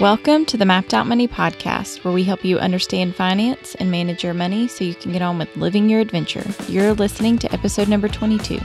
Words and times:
Welcome 0.00 0.44
to 0.46 0.56
the 0.56 0.64
Mapped 0.64 0.94
Out 0.94 1.08
Money 1.08 1.26
podcast, 1.26 2.04
where 2.04 2.14
we 2.14 2.22
help 2.22 2.44
you 2.44 2.60
understand 2.60 3.16
finance 3.16 3.74
and 3.74 3.90
manage 3.90 4.22
your 4.22 4.32
money 4.32 4.68
so 4.68 4.84
you 4.84 4.94
can 4.94 5.10
get 5.10 5.22
on 5.22 5.38
with 5.38 5.56
living 5.56 5.90
your 5.90 5.98
adventure. 5.98 6.44
You're 6.68 6.92
listening 6.92 7.36
to 7.38 7.52
episode 7.52 7.88
number 7.88 8.06
22. 8.06 8.60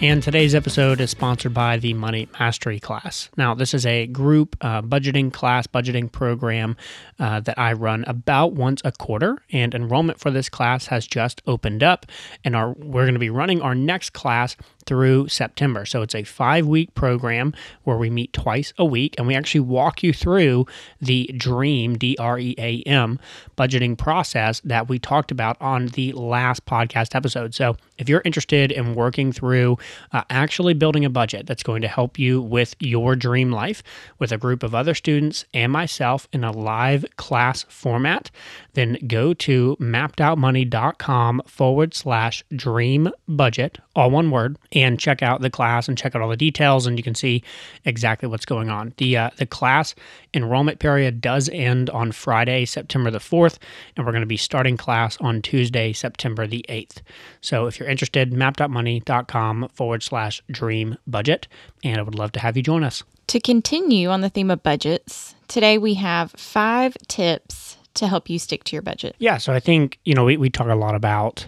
And 0.00 0.22
today's 0.22 0.54
episode 0.54 1.00
is 1.00 1.10
sponsored 1.10 1.52
by 1.52 1.76
the 1.76 1.92
Money 1.92 2.28
Mastery 2.38 2.78
class. 2.78 3.30
Now, 3.36 3.52
this 3.52 3.74
is 3.74 3.84
a 3.84 4.06
group 4.06 4.56
uh, 4.60 4.80
budgeting 4.80 5.32
class, 5.32 5.66
budgeting 5.66 6.12
program 6.12 6.76
uh, 7.18 7.40
that 7.40 7.58
I 7.58 7.72
run 7.72 8.04
about 8.06 8.52
once 8.52 8.80
a 8.84 8.92
quarter. 8.92 9.38
And 9.50 9.74
enrollment 9.74 10.20
for 10.20 10.30
this 10.30 10.48
class 10.48 10.86
has 10.86 11.04
just 11.04 11.42
opened 11.48 11.82
up. 11.82 12.06
And 12.44 12.54
our, 12.54 12.74
we're 12.74 13.06
going 13.06 13.14
to 13.14 13.18
be 13.18 13.28
running 13.28 13.60
our 13.60 13.74
next 13.74 14.12
class 14.12 14.56
through 14.88 15.28
September. 15.28 15.84
So 15.84 16.00
it's 16.00 16.14
a 16.14 16.24
five 16.24 16.66
week 16.66 16.94
program 16.94 17.52
where 17.84 17.98
we 17.98 18.08
meet 18.08 18.32
twice 18.32 18.72
a 18.78 18.84
week 18.84 19.14
and 19.18 19.26
we 19.26 19.34
actually 19.34 19.60
walk 19.60 20.02
you 20.02 20.14
through 20.14 20.66
the 21.00 21.30
DREAM, 21.36 21.98
D 21.98 22.16
R 22.18 22.38
E 22.38 22.54
A 22.58 22.82
M, 22.82 23.20
budgeting 23.56 23.98
process 23.98 24.60
that 24.64 24.88
we 24.88 24.98
talked 24.98 25.30
about 25.30 25.60
on 25.60 25.88
the 25.88 26.12
last 26.12 26.64
podcast 26.64 27.14
episode. 27.14 27.54
So 27.54 27.76
if 27.98 28.08
you're 28.08 28.22
interested 28.24 28.72
in 28.72 28.94
working 28.94 29.30
through 29.30 29.76
uh, 30.12 30.22
actually 30.30 30.72
building 30.72 31.04
a 31.04 31.10
budget 31.10 31.46
that's 31.46 31.62
going 31.62 31.82
to 31.82 31.88
help 31.88 32.18
you 32.18 32.40
with 32.40 32.74
your 32.80 33.14
dream 33.14 33.52
life 33.52 33.82
with 34.18 34.32
a 34.32 34.38
group 34.38 34.62
of 34.62 34.74
other 34.74 34.94
students 34.94 35.44
and 35.52 35.70
myself 35.70 36.26
in 36.32 36.44
a 36.44 36.50
live 36.50 37.04
class 37.16 37.66
format, 37.68 38.30
then 38.72 38.96
go 39.06 39.34
to 39.34 39.76
mappedoutmoney.com 39.80 41.42
forward 41.46 41.92
slash 41.92 42.44
dream 42.54 43.10
budget, 43.26 43.78
all 43.94 44.10
one 44.10 44.30
word, 44.30 44.56
and 44.78 44.98
check 44.98 45.22
out 45.22 45.40
the 45.40 45.50
class 45.50 45.88
and 45.88 45.98
check 45.98 46.14
out 46.14 46.22
all 46.22 46.28
the 46.28 46.36
details, 46.36 46.86
and 46.86 46.98
you 46.98 47.02
can 47.02 47.14
see 47.14 47.42
exactly 47.84 48.28
what's 48.28 48.46
going 48.46 48.70
on. 48.70 48.94
The 48.96 49.16
uh, 49.16 49.30
the 49.36 49.46
class 49.46 49.94
enrollment 50.34 50.78
period 50.78 51.20
does 51.20 51.48
end 51.50 51.90
on 51.90 52.12
Friday, 52.12 52.64
September 52.64 53.10
the 53.10 53.20
fourth, 53.20 53.58
and 53.96 54.06
we're 54.06 54.12
going 54.12 54.20
to 54.20 54.26
be 54.26 54.36
starting 54.36 54.76
class 54.76 55.16
on 55.20 55.42
Tuesday, 55.42 55.92
September 55.92 56.46
the 56.46 56.64
eighth. 56.68 57.02
So 57.40 57.66
if 57.66 57.78
you're 57.78 57.88
interested, 57.88 58.32
mappedoutmoney.com 58.32 59.68
forward 59.74 60.02
slash 60.02 60.42
dream 60.50 60.96
budget, 61.06 61.48
and 61.82 61.98
I 61.98 62.02
would 62.02 62.14
love 62.14 62.32
to 62.32 62.40
have 62.40 62.56
you 62.56 62.62
join 62.62 62.84
us. 62.84 63.02
To 63.28 63.40
continue 63.40 64.08
on 64.08 64.22
the 64.22 64.30
theme 64.30 64.50
of 64.50 64.62
budgets, 64.62 65.34
today 65.48 65.76
we 65.76 65.94
have 65.94 66.30
five 66.32 66.96
tips 67.08 67.76
to 67.94 68.06
help 68.06 68.30
you 68.30 68.38
stick 68.38 68.64
to 68.64 68.76
your 68.76 68.82
budget. 68.82 69.16
Yeah, 69.18 69.38
so 69.38 69.52
I 69.52 69.60
think, 69.60 69.98
you 70.04 70.14
know, 70.14 70.24
we, 70.24 70.36
we 70.36 70.50
talk 70.50 70.68
a 70.68 70.74
lot 70.74 70.94
about 70.94 71.46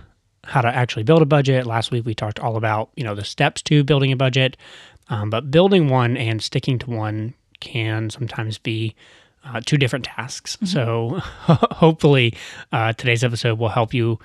how 0.50 0.60
to 0.60 0.68
actually 0.68 1.04
build 1.04 1.22
a 1.22 1.26
budget. 1.26 1.64
Last 1.64 1.92
week 1.92 2.04
we 2.04 2.12
talked 2.12 2.40
all 2.40 2.56
about, 2.56 2.90
you 2.96 3.04
know, 3.04 3.14
the 3.14 3.24
steps 3.24 3.62
to 3.62 3.84
building 3.84 4.10
a 4.10 4.16
budget. 4.16 4.56
Um, 5.08 5.30
but 5.30 5.48
building 5.48 5.88
one 5.88 6.16
and 6.16 6.42
sticking 6.42 6.76
to 6.80 6.90
one 6.90 7.34
can 7.60 8.10
sometimes 8.10 8.58
be 8.58 8.96
uh, 9.44 9.60
two 9.64 9.76
different 9.76 10.06
tasks. 10.06 10.56
Mm-hmm. 10.56 10.66
So 10.66 11.20
hopefully 11.76 12.34
uh, 12.72 12.94
today's 12.94 13.22
episode 13.22 13.60
will 13.60 13.68
help 13.68 13.94
you, 13.94 14.18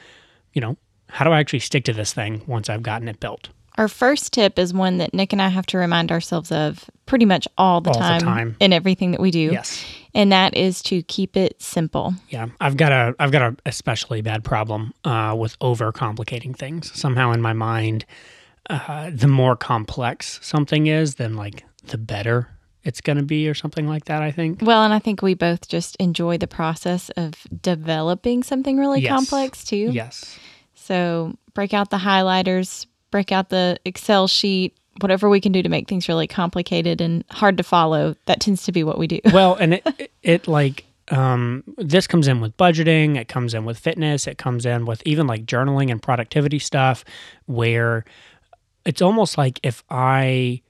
you 0.53 0.61
know, 0.61 0.77
how 1.09 1.25
do 1.25 1.31
I 1.31 1.39
actually 1.39 1.59
stick 1.59 1.85
to 1.85 1.93
this 1.93 2.11
thing 2.11 2.41
once 2.47 2.69
I've 2.69 2.81
gotten 2.81 3.07
it 3.07 3.19
built? 3.19 3.49
Our 3.77 3.87
first 3.87 4.33
tip 4.33 4.57
is 4.57 4.73
one 4.73 4.97
that 4.97 5.13
Nick 5.13 5.33
and 5.33 5.41
I 5.41 5.49
have 5.49 5.65
to 5.67 5.77
remind 5.77 6.11
ourselves 6.11 6.51
of 6.51 6.89
pretty 7.05 7.25
much 7.25 7.47
all 7.57 7.81
the, 7.81 7.91
all 7.91 7.99
time, 7.99 8.19
the 8.19 8.25
time 8.25 8.55
in 8.59 8.73
everything 8.73 9.11
that 9.11 9.19
we 9.21 9.31
do. 9.31 9.51
Yes. 9.51 9.83
And 10.13 10.31
that 10.31 10.55
is 10.55 10.81
to 10.83 11.03
keep 11.03 11.35
it 11.35 11.61
simple. 11.61 12.13
Yeah. 12.29 12.47
I've 12.61 12.77
got 12.77 12.91
a 12.91 13.15
I've 13.19 13.31
got 13.31 13.41
a 13.41 13.55
especially 13.65 14.21
bad 14.21 14.43
problem 14.43 14.93
uh, 15.03 15.35
with 15.37 15.59
overcomplicating 15.59 16.55
things. 16.55 16.97
Somehow 16.97 17.31
in 17.33 17.41
my 17.41 17.53
mind, 17.53 18.05
uh, 18.69 19.11
the 19.13 19.27
more 19.27 19.55
complex 19.55 20.39
something 20.41 20.87
is, 20.87 21.15
then 21.15 21.35
like 21.35 21.65
the 21.87 21.97
better 21.97 22.49
it's 22.85 23.01
going 23.01 23.17
to 23.17 23.23
be 23.23 23.49
or 23.49 23.55
something 23.55 23.87
like 23.87 24.05
that, 24.05 24.21
I 24.21 24.31
think. 24.31 24.61
Well, 24.61 24.83
and 24.83 24.93
I 24.93 24.99
think 24.99 25.23
we 25.23 25.33
both 25.33 25.67
just 25.67 25.95
enjoy 25.97 26.37
the 26.37 26.47
process 26.47 27.09
of 27.17 27.33
developing 27.61 28.43
something 28.43 28.77
really 28.77 29.01
yes. 29.01 29.11
complex 29.11 29.65
too. 29.65 29.89
Yes. 29.91 30.37
So 30.75 31.35
break 31.55 31.73
out 31.73 31.89
the 31.89 31.97
highlighters, 31.97 32.85
break 33.15 33.31
out 33.31 33.47
the 33.47 33.79
Excel 33.85 34.27
sheet, 34.27 34.77
whatever 34.99 35.29
we 35.29 35.39
can 35.39 35.53
do 35.53 35.63
to 35.63 35.69
make 35.69 35.87
things 35.87 36.09
really 36.09 36.27
complicated 36.27 36.99
and 36.99 37.23
hard 37.31 37.55
to 37.55 37.63
follow. 37.63 38.13
That 38.25 38.41
tends 38.41 38.63
to 38.63 38.73
be 38.73 38.83
what 38.83 38.97
we 38.97 39.07
do. 39.07 39.21
Well, 39.31 39.55
and 39.55 39.75
it, 39.75 40.11
it, 40.21 40.47
like, 40.49 40.83
um, 41.07 41.63
this 41.77 42.07
comes 42.07 42.27
in 42.27 42.41
with 42.41 42.57
budgeting, 42.57 43.15
it 43.15 43.29
comes 43.29 43.53
in 43.53 43.63
with 43.63 43.79
fitness, 43.79 44.27
it 44.27 44.37
comes 44.37 44.65
in 44.65 44.85
with 44.85 45.01
even 45.05 45.27
like 45.27 45.45
journaling 45.45 45.89
and 45.89 46.01
productivity 46.01 46.59
stuff, 46.59 47.05
where 47.45 48.03
it's 48.85 49.01
almost 49.01 49.37
like 49.37 49.61
if 49.63 49.81
I 49.89 50.61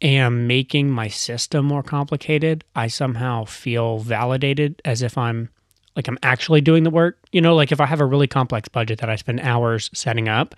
am 0.00 0.46
making 0.46 0.90
my 0.90 1.08
system 1.08 1.66
more 1.66 1.82
complicated, 1.82 2.64
I 2.74 2.86
somehow 2.86 3.44
feel 3.44 3.98
validated 3.98 4.80
as 4.86 5.02
if 5.02 5.18
I'm 5.18 5.50
like 5.96 6.08
I'm 6.08 6.18
actually 6.22 6.62
doing 6.62 6.84
the 6.84 6.90
work. 6.90 7.18
You 7.30 7.42
know, 7.42 7.54
like 7.54 7.72
if 7.72 7.80
I 7.80 7.84
have 7.84 8.00
a 8.00 8.06
really 8.06 8.26
complex 8.26 8.70
budget 8.70 9.00
that 9.00 9.10
I 9.10 9.16
spend 9.16 9.40
hours 9.40 9.90
setting 9.92 10.30
up, 10.30 10.54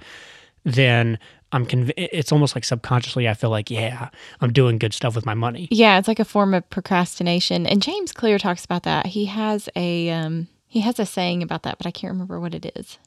then 0.65 1.19
I'm 1.53 1.67
conv- 1.67 1.93
it's 1.97 2.33
almost 2.33 2.55
like 2.55 2.65
subconsciously 2.65 3.28
I 3.28 3.34
feel 3.34 3.50
like 3.50 3.71
yeah 3.71 4.09
I'm 4.41 4.53
doing 4.53 4.78
good 4.78 4.95
stuff 4.95 5.15
with 5.15 5.27
my 5.27 5.34
money. 5.34 5.69
Yeah, 5.71 5.99
it's 5.99 6.09
like 6.09 6.21
a 6.21 6.25
form 6.25 6.55
of 6.55 6.69
procrastination. 6.71 7.67
And 7.67 7.83
James 7.83 8.12
Clear 8.12 8.39
talks 8.39 8.65
about 8.65 8.84
that. 8.84 9.06
He 9.06 9.27
has 9.27 9.69
a 9.77 10.11
um, 10.11 10.49
he 10.67 10.81
has 10.81 10.99
a 10.99 11.06
saying 11.06 11.43
about 11.43 11.62
that, 11.65 11.78
but 11.78 11.87
I 11.87 11.91
can't 11.91 12.12
remember 12.12 12.41
what 12.41 12.55
it 12.55 12.73
is. 12.77 12.99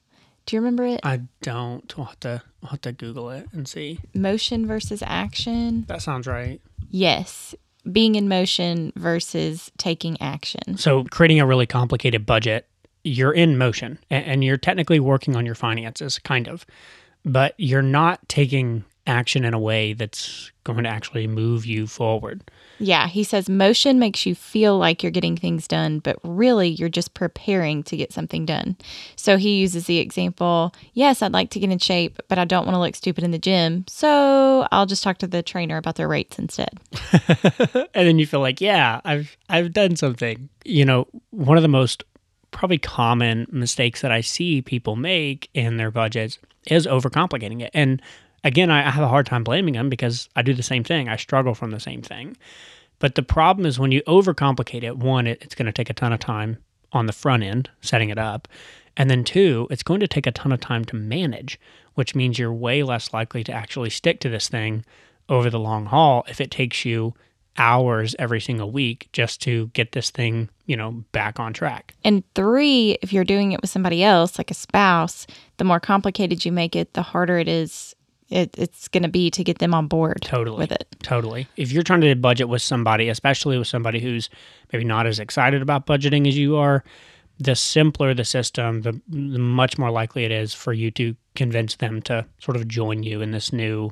Do 0.45 0.55
you 0.55 0.59
remember 0.61 0.85
it? 0.85 0.99
I 1.03 1.21
don't. 1.41 1.91
I'll 1.97 2.05
have 2.05 2.19
to 2.21 2.43
I'll 2.61 2.69
have 2.69 2.81
to 2.81 2.91
Google 2.91 3.31
it 3.31 3.47
and 3.51 3.67
see. 3.67 3.99
Motion 4.13 4.67
versus 4.67 5.01
action. 5.05 5.85
That 5.87 6.01
sounds 6.01 6.27
right. 6.27 6.61
Yes. 6.91 7.55
Being 7.91 8.15
in 8.15 8.27
motion 8.27 8.93
versus 8.95 9.71
taking 9.77 10.19
action. 10.21 10.77
So 10.77 11.03
creating 11.05 11.39
a 11.39 11.45
really 11.45 11.65
complicated 11.65 12.25
budget, 12.25 12.67
you're 13.03 13.31
in 13.31 13.57
motion 13.57 13.99
and 14.09 14.43
you're 14.43 14.57
technically 14.57 14.99
working 14.99 15.35
on 15.35 15.45
your 15.45 15.55
finances, 15.55 16.17
kind 16.19 16.47
of 16.47 16.65
but 17.25 17.53
you're 17.57 17.81
not 17.81 18.27
taking 18.29 18.85
action 19.07 19.45
in 19.45 19.53
a 19.53 19.59
way 19.59 19.93
that's 19.93 20.51
going 20.63 20.83
to 20.83 20.89
actually 20.89 21.27
move 21.27 21.65
you 21.65 21.85
forward. 21.85 22.49
Yeah, 22.79 23.07
he 23.07 23.23
says 23.23 23.47
motion 23.47 23.99
makes 23.99 24.25
you 24.25 24.35
feel 24.35 24.77
like 24.77 25.01
you're 25.03 25.11
getting 25.11 25.37
things 25.37 25.67
done, 25.67 25.99
but 25.99 26.17
really 26.23 26.69
you're 26.69 26.89
just 26.89 27.13
preparing 27.13 27.83
to 27.83 27.95
get 27.95 28.11
something 28.11 28.45
done. 28.45 28.75
So 29.15 29.37
he 29.37 29.57
uses 29.57 29.85
the 29.85 29.99
example 29.99 30.73
yes, 30.93 31.21
I'd 31.21 31.33
like 31.33 31.51
to 31.51 31.59
get 31.59 31.71
in 31.71 31.79
shape, 31.79 32.19
but 32.27 32.37
I 32.37 32.45
don't 32.45 32.65
want 32.65 32.75
to 32.75 32.79
look 32.79 32.95
stupid 32.95 33.23
in 33.23 33.31
the 33.31 33.39
gym. 33.39 33.85
So 33.87 34.67
I'll 34.71 34.85
just 34.85 35.03
talk 35.03 35.19
to 35.19 35.27
the 35.27 35.43
trainer 35.43 35.77
about 35.77 35.95
their 35.95 36.07
rates 36.07 36.39
instead. 36.39 36.79
and 37.13 38.07
then 38.07 38.19
you 38.19 38.25
feel 38.25 38.41
like, 38.41 38.59
yeah, 38.59 39.01
I've 39.05 39.37
I've 39.49 39.71
done 39.71 39.95
something. 39.95 40.49
You 40.65 40.85
know, 40.85 41.07
one 41.29 41.57
of 41.57 41.63
the 41.63 41.69
most 41.69 42.03
probably 42.51 42.77
common 42.77 43.45
mistakes 43.51 44.01
that 44.01 44.11
I 44.11 44.21
see 44.21 44.61
people 44.61 44.95
make 44.95 45.49
in 45.53 45.77
their 45.77 45.91
budgets 45.91 46.39
is 46.67 46.87
overcomplicating 46.87 47.61
it. 47.61 47.71
And 47.73 48.01
again, 48.43 48.71
I 48.71 48.89
have 48.89 49.03
a 49.03 49.07
hard 49.07 49.25
time 49.25 49.43
blaming 49.43 49.73
them 49.73 49.89
because 49.89 50.29
I 50.35 50.41
do 50.41 50.53
the 50.53 50.63
same 50.63 50.83
thing. 50.83 51.09
I 51.09 51.15
struggle 51.15 51.55
from 51.55 51.71
the 51.71 51.79
same 51.79 52.01
thing. 52.01 52.37
But 52.99 53.15
the 53.15 53.23
problem 53.23 53.65
is 53.65 53.79
when 53.79 53.91
you 53.91 54.01
overcomplicate 54.03 54.83
it, 54.83 54.97
one, 54.97 55.27
it, 55.27 55.41
it's 55.41 55.55
going 55.55 55.65
to 55.65 55.71
take 55.71 55.89
a 55.89 55.93
ton 55.93 56.13
of 56.13 56.19
time 56.19 56.57
on 56.93 57.07
the 57.07 57.13
front 57.13 57.43
end 57.43 57.69
setting 57.81 58.09
it 58.09 58.17
up. 58.17 58.47
And 58.97 59.09
then 59.09 59.23
two, 59.23 59.67
it's 59.69 59.83
going 59.83 59.99
to 59.99 60.07
take 60.07 60.25
a 60.25 60.31
ton 60.31 60.51
of 60.51 60.61
time 60.61 60.85
to 60.85 60.95
manage, 60.95 61.59
which 61.95 62.15
means 62.15 62.39
you're 62.39 62.53
way 62.53 62.83
less 62.83 63.13
likely 63.13 63.43
to 63.43 63.51
actually 63.51 63.89
stick 63.89 64.19
to 64.21 64.29
this 64.29 64.47
thing 64.47 64.85
over 65.27 65.49
the 65.49 65.59
long 65.59 65.87
haul 65.87 66.23
if 66.27 66.39
it 66.39 66.51
takes 66.51 66.85
you 66.85 67.13
hours 67.57 68.15
every 68.19 68.41
single 68.41 68.71
week 68.71 69.09
just 69.13 69.41
to 69.43 69.67
get 69.67 69.93
this 69.93 70.11
thing, 70.11 70.49
you 70.65 70.75
know, 70.75 71.03
back 71.11 71.39
on 71.39 71.53
track. 71.53 71.93
And 72.03 72.23
three, 72.33 72.97
if 73.01 73.13
you're 73.13 73.23
doing 73.23 73.51
it 73.51 73.61
with 73.61 73.69
somebody 73.69 74.03
else, 74.03 74.37
like 74.37 74.51
a 74.51 74.55
spouse, 74.55 75.25
the 75.57 75.63
more 75.63 75.79
complicated 75.79 76.45
you 76.45 76.51
make 76.51 76.75
it, 76.75 76.93
the 76.93 77.01
harder 77.01 77.37
it 77.37 77.47
is. 77.47 77.95
It, 78.27 78.55
it's 78.57 78.87
going 78.87 79.03
to 79.03 79.09
be 79.09 79.29
to 79.29 79.43
get 79.43 79.59
them 79.59 79.75
on 79.75 79.85
board 79.87 80.23
totally 80.23 80.57
with 80.57 80.71
it. 80.71 80.87
Totally. 81.03 81.47
If 81.57 81.71
you're 81.71 81.83
trying 81.83 82.01
to 82.01 82.15
budget 82.15 82.49
with 82.49 82.63
somebody, 82.63 83.07
especially 83.07 83.55
with 83.59 83.67
somebody 83.67 83.99
who's 83.99 84.31
maybe 84.73 84.83
not 84.83 85.05
as 85.05 85.19
excited 85.19 85.61
about 85.61 85.85
budgeting 85.85 86.27
as 86.27 86.35
you 86.35 86.55
are, 86.55 86.83
the 87.37 87.55
simpler 87.55 88.15
the 88.15 88.25
system, 88.25 88.81
the, 88.81 88.99
the 89.07 89.37
much 89.37 89.77
more 89.77 89.91
likely 89.91 90.23
it 90.23 90.31
is 90.31 90.55
for 90.55 90.73
you 90.73 90.89
to 90.91 91.15
convince 91.35 91.75
them 91.75 92.01
to 92.03 92.25
sort 92.39 92.57
of 92.57 92.67
join 92.67 93.03
you 93.03 93.21
in 93.21 93.29
this 93.29 93.53
new 93.53 93.91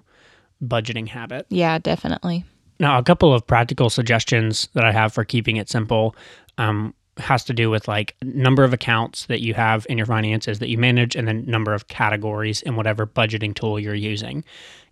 budgeting 0.64 1.08
habit. 1.10 1.46
Yeah, 1.50 1.78
definitely. 1.78 2.44
Now, 2.80 2.98
a 2.98 3.04
couple 3.04 3.34
of 3.34 3.46
practical 3.46 3.90
suggestions 3.90 4.68
that 4.74 4.84
I 4.84 4.92
have 4.92 5.14
for 5.14 5.24
keeping 5.24 5.58
it 5.58 5.70
simple 5.70 6.16
um, 6.58 6.94
has 7.18 7.44
to 7.46 7.54
do 7.54 7.70
with 7.70 7.88
like 7.88 8.16
number 8.24 8.64
of 8.64 8.74
accounts 8.74 9.28
that 9.28 9.42
you 9.42 9.54
have 9.54 9.86
in 9.90 9.98
your 9.98 10.08
finances 10.08 10.60
that 10.60 10.70
you 10.70 10.78
manage, 10.78 11.16
and 11.16 11.28
then 11.28 11.46
number 11.46 11.74
of 11.74 11.88
categories 11.88 12.62
in 12.62 12.76
whatever 12.76 13.06
budgeting 13.06 13.54
tool 13.54 13.80
you're 13.80 13.94
using. 13.94 14.44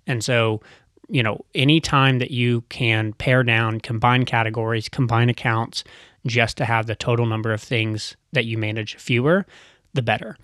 And 0.07 0.23
so, 0.23 0.61
you 1.09 1.23
know, 1.23 1.43
any 1.55 1.79
time 1.79 2.19
that 2.19 2.31
you 2.31 2.61
can 2.69 3.13
pare 3.13 3.43
down, 3.43 3.79
combine 3.81 4.25
categories, 4.25 4.87
combine 4.87 5.29
accounts, 5.29 5.83
just 6.25 6.57
to 6.57 6.65
have 6.65 6.85
the 6.85 6.95
total 6.95 7.25
number 7.25 7.51
of 7.51 7.61
things 7.61 8.15
that 8.31 8.45
you 8.45 8.57
manage 8.57 8.95
fewer, 8.95 9.45
the 9.93 10.01
better. 10.01 10.37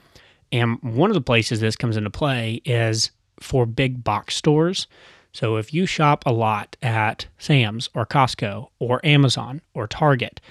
And 0.52 0.80
one 0.82 1.10
of 1.10 1.14
the 1.14 1.22
places 1.22 1.60
this 1.60 1.76
comes 1.76 1.98
into 1.98 2.10
play 2.10 2.62
is 2.66 3.12
for 3.40 3.66
big 3.66 4.04
box 4.04 4.36
stores. 4.36 4.88
So 5.34 5.58
if 5.58 5.74
you 5.74 5.86
shop 5.86 6.24
a 6.26 6.32
lot 6.32 6.76
at 6.82 7.28
Sam's 7.38 7.90
or 7.94 8.06
Costco 8.06 8.70
or 8.80 9.06
Amazon 9.06 9.62
or 9.74 9.88
Target, 9.88 10.42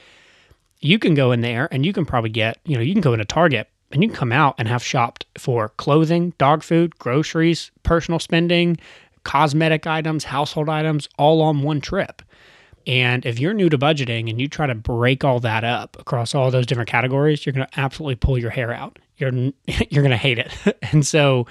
you 0.81 0.99
can 0.99 1.15
go 1.15 1.33
in 1.33 1.41
there 1.41 1.69
and 1.73 1.85
you 1.85 1.93
can 1.93 2.05
probably 2.07 2.31
get, 2.31 2.59
you 2.65 2.77
know, 2.77 2.83
you 2.83 2.93
can 2.93 3.01
go 3.01 3.13
into 3.13 3.25
Target 3.25 3.69
and 3.91 4.03
you 4.03 4.09
can 4.09 4.17
come 4.17 4.33
out 4.33 4.55
and 4.59 4.69
have 4.69 4.83
shopped 4.83 5.27
for 5.39 5.71
clothing, 5.71 6.33
dog 6.39 6.63
food, 6.63 6.99
groceries, 6.99 7.71
personal 7.83 8.19
spending, 8.19 8.79
cosmetic 9.25 9.87
items, 9.87 10.25
household 10.25 10.69
items, 10.69 11.09
all 11.19 11.43
on 11.43 11.63
one 11.63 11.81
trip. 11.81 12.23
And 12.87 13.27
if 13.27 13.41
you're 13.41 13.55
new 13.55 13.69
to 13.69 13.79
budgeting 13.79 14.31
and 14.31 14.41
you 14.41 14.47
try 14.47 14.67
to 14.67 14.75
break 14.75 15.25
all 15.25 15.41
that 15.41 15.65
up 15.65 15.97
across 15.99 16.35
all 16.35 16.51
those 16.51 16.67
different 16.67 16.89
categories, 16.89 17.45
you're 17.45 17.53
going 17.53 17.67
to 17.67 17.81
absolutely 17.81 18.15
pull 18.15 18.39
your 18.39 18.51
hair 18.51 18.73
out. 18.73 18.99
You're 19.17 19.33
you're 19.91 20.03
going 20.03 20.11
to 20.11 20.17
hate 20.17 20.39
it. 20.39 20.79
and 20.93 21.05
so 21.05 21.47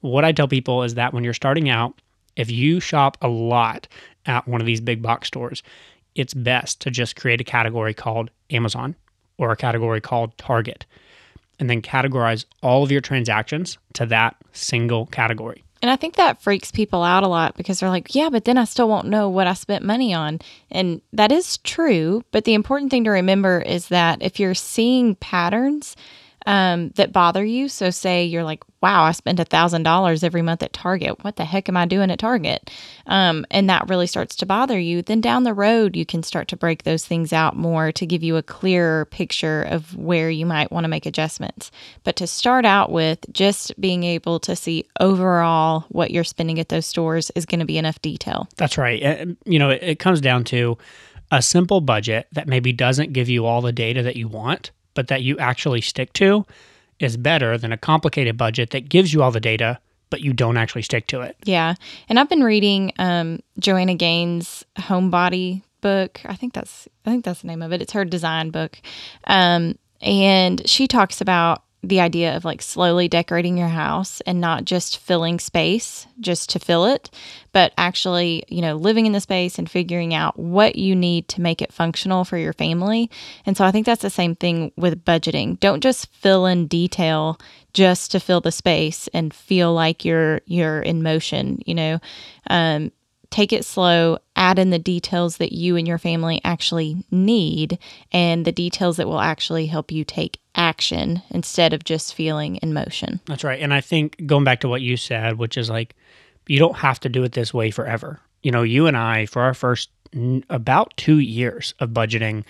what 0.00 0.24
I 0.24 0.32
tell 0.32 0.48
people 0.48 0.82
is 0.84 0.94
that 0.94 1.12
when 1.12 1.24
you're 1.24 1.34
starting 1.34 1.68
out, 1.68 2.00
if 2.38 2.50
you 2.50 2.80
shop 2.80 3.18
a 3.20 3.28
lot 3.28 3.86
at 4.24 4.48
one 4.48 4.62
of 4.62 4.66
these 4.66 4.80
big 4.80 5.02
box 5.02 5.28
stores, 5.28 5.62
it's 6.14 6.32
best 6.32 6.80
to 6.80 6.90
just 6.90 7.16
create 7.16 7.40
a 7.40 7.44
category 7.44 7.92
called 7.92 8.30
Amazon 8.50 8.96
or 9.36 9.52
a 9.52 9.56
category 9.56 10.00
called 10.00 10.36
Target 10.38 10.86
and 11.58 11.68
then 11.68 11.82
categorize 11.82 12.46
all 12.62 12.82
of 12.82 12.90
your 12.90 13.00
transactions 13.00 13.76
to 13.94 14.06
that 14.06 14.36
single 14.52 15.06
category. 15.06 15.64
And 15.80 15.90
I 15.90 15.96
think 15.96 16.16
that 16.16 16.42
freaks 16.42 16.72
people 16.72 17.04
out 17.04 17.22
a 17.22 17.28
lot 17.28 17.56
because 17.56 17.78
they're 17.78 17.88
like, 17.88 18.14
yeah, 18.14 18.30
but 18.30 18.44
then 18.44 18.58
I 18.58 18.64
still 18.64 18.88
won't 18.88 19.06
know 19.06 19.28
what 19.28 19.46
I 19.46 19.54
spent 19.54 19.84
money 19.84 20.12
on. 20.12 20.40
And 20.70 21.00
that 21.12 21.30
is 21.30 21.58
true. 21.58 22.24
But 22.32 22.44
the 22.44 22.54
important 22.54 22.90
thing 22.90 23.04
to 23.04 23.10
remember 23.10 23.60
is 23.60 23.88
that 23.88 24.20
if 24.20 24.40
you're 24.40 24.54
seeing 24.54 25.14
patterns, 25.16 25.94
um, 26.48 26.88
that 26.96 27.12
bother 27.12 27.44
you. 27.44 27.68
So, 27.68 27.90
say 27.90 28.24
you're 28.24 28.42
like, 28.42 28.64
wow, 28.80 29.02
I 29.02 29.12
spend 29.12 29.38
a 29.38 29.44
$1,000 29.44 30.24
every 30.24 30.40
month 30.40 30.62
at 30.62 30.72
Target. 30.72 31.22
What 31.22 31.36
the 31.36 31.44
heck 31.44 31.68
am 31.68 31.76
I 31.76 31.84
doing 31.84 32.10
at 32.10 32.18
Target? 32.18 32.70
Um, 33.06 33.44
and 33.50 33.68
that 33.68 33.90
really 33.90 34.06
starts 34.06 34.34
to 34.36 34.46
bother 34.46 34.78
you. 34.78 35.02
Then 35.02 35.20
down 35.20 35.42
the 35.42 35.52
road, 35.52 35.94
you 35.94 36.06
can 36.06 36.22
start 36.22 36.48
to 36.48 36.56
break 36.56 36.84
those 36.84 37.04
things 37.04 37.34
out 37.34 37.54
more 37.54 37.92
to 37.92 38.06
give 38.06 38.22
you 38.22 38.36
a 38.36 38.42
clearer 38.42 39.04
picture 39.04 39.62
of 39.64 39.94
where 39.94 40.30
you 40.30 40.46
might 40.46 40.72
want 40.72 40.84
to 40.84 40.88
make 40.88 41.04
adjustments. 41.04 41.70
But 42.02 42.16
to 42.16 42.26
start 42.26 42.64
out 42.64 42.90
with, 42.90 43.18
just 43.30 43.78
being 43.78 44.02
able 44.04 44.40
to 44.40 44.56
see 44.56 44.86
overall 45.00 45.84
what 45.90 46.10
you're 46.10 46.24
spending 46.24 46.58
at 46.58 46.70
those 46.70 46.86
stores 46.86 47.30
is 47.34 47.44
going 47.44 47.60
to 47.60 47.66
be 47.66 47.76
enough 47.76 48.00
detail. 48.00 48.48
That's 48.56 48.78
right. 48.78 49.36
You 49.44 49.58
know, 49.58 49.68
it 49.68 49.98
comes 49.98 50.22
down 50.22 50.44
to 50.44 50.78
a 51.30 51.42
simple 51.42 51.82
budget 51.82 52.26
that 52.32 52.48
maybe 52.48 52.72
doesn't 52.72 53.12
give 53.12 53.28
you 53.28 53.44
all 53.44 53.60
the 53.60 53.72
data 53.72 54.02
that 54.04 54.16
you 54.16 54.28
want 54.28 54.70
but 54.98 55.06
that 55.06 55.22
you 55.22 55.38
actually 55.38 55.80
stick 55.80 56.12
to 56.12 56.44
is 56.98 57.16
better 57.16 57.56
than 57.56 57.70
a 57.70 57.76
complicated 57.76 58.36
budget 58.36 58.70
that 58.70 58.88
gives 58.88 59.14
you 59.14 59.22
all 59.22 59.30
the 59.30 59.38
data 59.38 59.78
but 60.10 60.22
you 60.22 60.32
don't 60.32 60.56
actually 60.56 60.82
stick 60.82 61.06
to 61.06 61.20
it. 61.20 61.36
Yeah. 61.44 61.74
And 62.08 62.18
I've 62.18 62.28
been 62.28 62.42
reading 62.42 62.92
um, 62.98 63.38
Joanna 63.60 63.94
Gaines' 63.94 64.64
Homebody 64.76 65.62
book. 65.82 66.20
I 66.24 66.34
think 66.34 66.52
that's 66.52 66.88
I 67.06 67.10
think 67.10 67.24
that's 67.24 67.42
the 67.42 67.46
name 67.46 67.62
of 67.62 67.72
it. 67.72 67.80
It's 67.80 67.92
her 67.92 68.04
design 68.04 68.50
book. 68.50 68.80
Um, 69.28 69.78
and 70.00 70.68
she 70.68 70.88
talks 70.88 71.20
about 71.20 71.62
the 71.88 72.00
idea 72.00 72.36
of 72.36 72.44
like 72.44 72.62
slowly 72.62 73.08
decorating 73.08 73.56
your 73.56 73.68
house 73.68 74.20
and 74.22 74.40
not 74.40 74.64
just 74.64 74.98
filling 74.98 75.38
space 75.38 76.06
just 76.20 76.50
to 76.50 76.58
fill 76.58 76.86
it, 76.86 77.10
but 77.52 77.72
actually, 77.78 78.44
you 78.48 78.60
know, 78.60 78.76
living 78.76 79.06
in 79.06 79.12
the 79.12 79.20
space 79.20 79.58
and 79.58 79.70
figuring 79.70 80.14
out 80.14 80.38
what 80.38 80.76
you 80.76 80.94
need 80.94 81.28
to 81.28 81.40
make 81.40 81.62
it 81.62 81.72
functional 81.72 82.24
for 82.24 82.36
your 82.36 82.52
family. 82.52 83.10
And 83.46 83.56
so 83.56 83.64
I 83.64 83.70
think 83.70 83.86
that's 83.86 84.02
the 84.02 84.10
same 84.10 84.34
thing 84.34 84.72
with 84.76 85.04
budgeting. 85.04 85.58
Don't 85.60 85.82
just 85.82 86.12
fill 86.12 86.46
in 86.46 86.66
detail 86.66 87.38
just 87.72 88.10
to 88.12 88.20
fill 88.20 88.40
the 88.40 88.52
space 88.52 89.08
and 89.14 89.32
feel 89.32 89.72
like 89.72 90.04
you're 90.04 90.40
you're 90.46 90.80
in 90.80 91.02
motion, 91.02 91.60
you 91.64 91.74
know. 91.74 92.00
Um, 92.50 92.92
take 93.30 93.52
it 93.52 93.64
slow, 93.64 94.18
add 94.36 94.58
in 94.58 94.70
the 94.70 94.78
details 94.78 95.36
that 95.36 95.52
you 95.52 95.76
and 95.76 95.86
your 95.86 95.98
family 95.98 96.40
actually 96.44 97.04
need 97.10 97.78
and 98.12 98.44
the 98.44 98.52
details 98.52 98.96
that 98.96 99.06
will 99.06 99.20
actually 99.20 99.66
help 99.66 99.92
you 99.92 100.04
take 100.04 100.40
action 100.54 101.22
instead 101.30 101.72
of 101.72 101.84
just 101.84 102.14
feeling 102.14 102.56
in 102.56 102.72
motion. 102.72 103.20
That's 103.26 103.44
right. 103.44 103.60
And 103.60 103.74
I 103.74 103.80
think 103.80 104.26
going 104.26 104.44
back 104.44 104.60
to 104.60 104.68
what 104.68 104.80
you 104.80 104.96
said, 104.96 105.38
which 105.38 105.56
is 105.56 105.68
like, 105.68 105.94
you 106.46 106.58
don't 106.58 106.76
have 106.76 106.98
to 107.00 107.08
do 107.08 107.22
it 107.24 107.32
this 107.32 107.52
way 107.52 107.70
forever. 107.70 108.20
You 108.42 108.50
know, 108.50 108.62
you 108.62 108.86
and 108.86 108.96
I, 108.96 109.26
for 109.26 109.42
our 109.42 109.54
first 109.54 109.90
about 110.48 110.94
two 110.96 111.18
years 111.18 111.74
of 111.80 111.90
budgeting, 111.90 112.44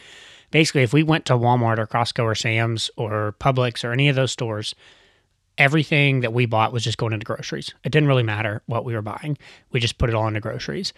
basically, 0.51 0.83
if 0.83 0.93
we 0.93 1.03
went 1.03 1.25
to 1.27 1.33
Walmart 1.33 1.79
or 1.79 1.87
Costco 1.87 2.23
or 2.23 2.35
Sam's 2.35 2.91
or 2.97 3.35
Publix 3.41 3.85
or 3.85 3.93
any 3.93 4.09
of 4.09 4.17
those 4.17 4.31
stores, 4.31 4.75
everything 5.59 6.21
that 6.21 6.33
we 6.33 6.47
bought 6.47 6.73
was 6.73 6.85
just 6.85 6.99
going 6.99 7.13
into 7.13 7.25
groceries. 7.25 7.75
It 7.85 7.91
didn't 7.91 8.09
really 8.09 8.23
matter 8.23 8.63
what 8.67 8.85
we 8.85 8.95
were 8.95 9.03
buying. 9.03 9.37
We 9.73 9.81
just 9.81 9.99
put 9.99 10.09
it 10.09 10.15
all 10.15 10.27
into 10.29 10.41
groceries. 10.41 10.93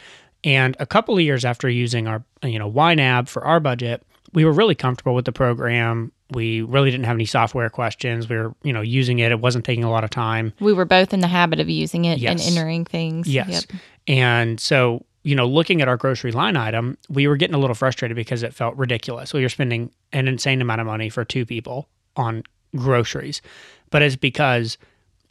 And 0.45 0.77
a 0.79 0.87
couple 0.87 1.15
of 1.15 1.21
years 1.21 1.45
after 1.45 1.69
using 1.69 2.07
our, 2.07 2.23
you 2.43 2.59
know, 2.59 2.71
YNAB 2.71 3.29
for 3.29 3.45
our 3.45 3.61
budget, 3.61 4.03
we 4.33 4.45
were 4.45 4.53
really 4.53 4.75
comfortable 4.75 5.15
with 5.15 5.25
the 5.25 5.33
program. 5.33 6.13
We 6.31 6.63
really 6.63 6.91
didn't 6.91 7.07
have 7.07 7.17
any 7.17 7.27
software 7.27 7.69
questions. 7.69 8.29
We 8.29 8.37
were, 8.37 8.55
you 8.63 8.73
know, 8.73 8.81
using 8.81 9.19
it. 9.19 9.33
It 9.33 9.41
wasn't 9.41 9.65
taking 9.65 9.85
a 9.85 9.91
lot 9.91 10.05
of 10.05 10.11
time. 10.11 10.53
We 10.61 10.73
were 10.73 10.85
both 10.85 11.13
in 11.13 11.21
the 11.21 11.27
habit 11.27 11.59
of 11.59 11.69
using 11.69 12.05
it 12.05 12.19
yes. 12.19 12.47
and 12.47 12.57
entering 12.57 12.85
things. 12.85 13.27
Yes. 13.27 13.67
Yep. 13.69 13.81
And 14.07 14.61
so, 14.61 15.05
you 15.25 15.35
know, 15.35 15.47
looking 15.47 15.83
at 15.83 15.89
our 15.89 15.97
grocery 15.97 16.33
line 16.33 16.57
item, 16.57 16.97
we 17.09 17.27
were 17.27 17.37
getting 17.37 17.55
a 17.55 17.59
little 17.59 17.75
frustrated 17.75 18.15
because 18.15 18.43
it 18.43 18.55
felt 18.55 18.77
ridiculous. 18.77 19.35
We 19.35 19.43
were 19.43 19.49
spending 19.49 19.91
an 20.13 20.29
insane 20.29 20.63
amount 20.63 20.81
of 20.81 20.87
money 20.87 21.09
for 21.11 21.25
two 21.25 21.45
people 21.45 21.89
on 22.17 22.45
groceries 22.77 23.43
but 23.91 24.03
it's 24.03 24.17
because 24.17 24.79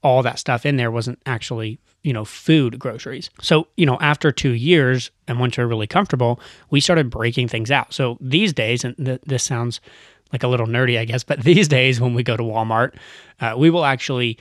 all 0.03 0.23
that 0.23 0.39
stuff 0.39 0.65
in 0.65 0.77
there 0.77 0.91
wasn't 0.91 1.19
actually 1.25 1.79
you 2.03 2.13
know 2.13 2.25
food 2.25 2.79
groceries. 2.79 3.29
So 3.41 3.67
you 3.75 3.85
know 3.85 3.97
after 3.99 4.31
two 4.31 4.51
years 4.51 5.11
and 5.27 5.39
once 5.39 5.57
we 5.57 5.63
are 5.63 5.67
really 5.67 5.87
comfortable 5.87 6.39
we 6.69 6.79
started 6.79 7.09
breaking 7.09 7.47
things 7.47 7.71
out. 7.71 7.93
So 7.93 8.17
these 8.21 8.53
days 8.53 8.83
and 8.83 8.95
th- 8.97 9.21
this 9.25 9.43
sounds 9.43 9.81
like 10.31 10.43
a 10.43 10.47
little 10.47 10.67
nerdy 10.67 10.99
i 10.99 11.05
guess 11.05 11.23
but 11.31 11.41
these 11.41 11.67
days 11.67 11.99
when 11.99 12.13
we 12.13 12.21
go 12.21 12.37
to 12.37 12.43
walmart 12.43 12.93
uh, 13.41 13.55
we 13.57 13.71
will 13.71 13.83
actually 13.83 14.37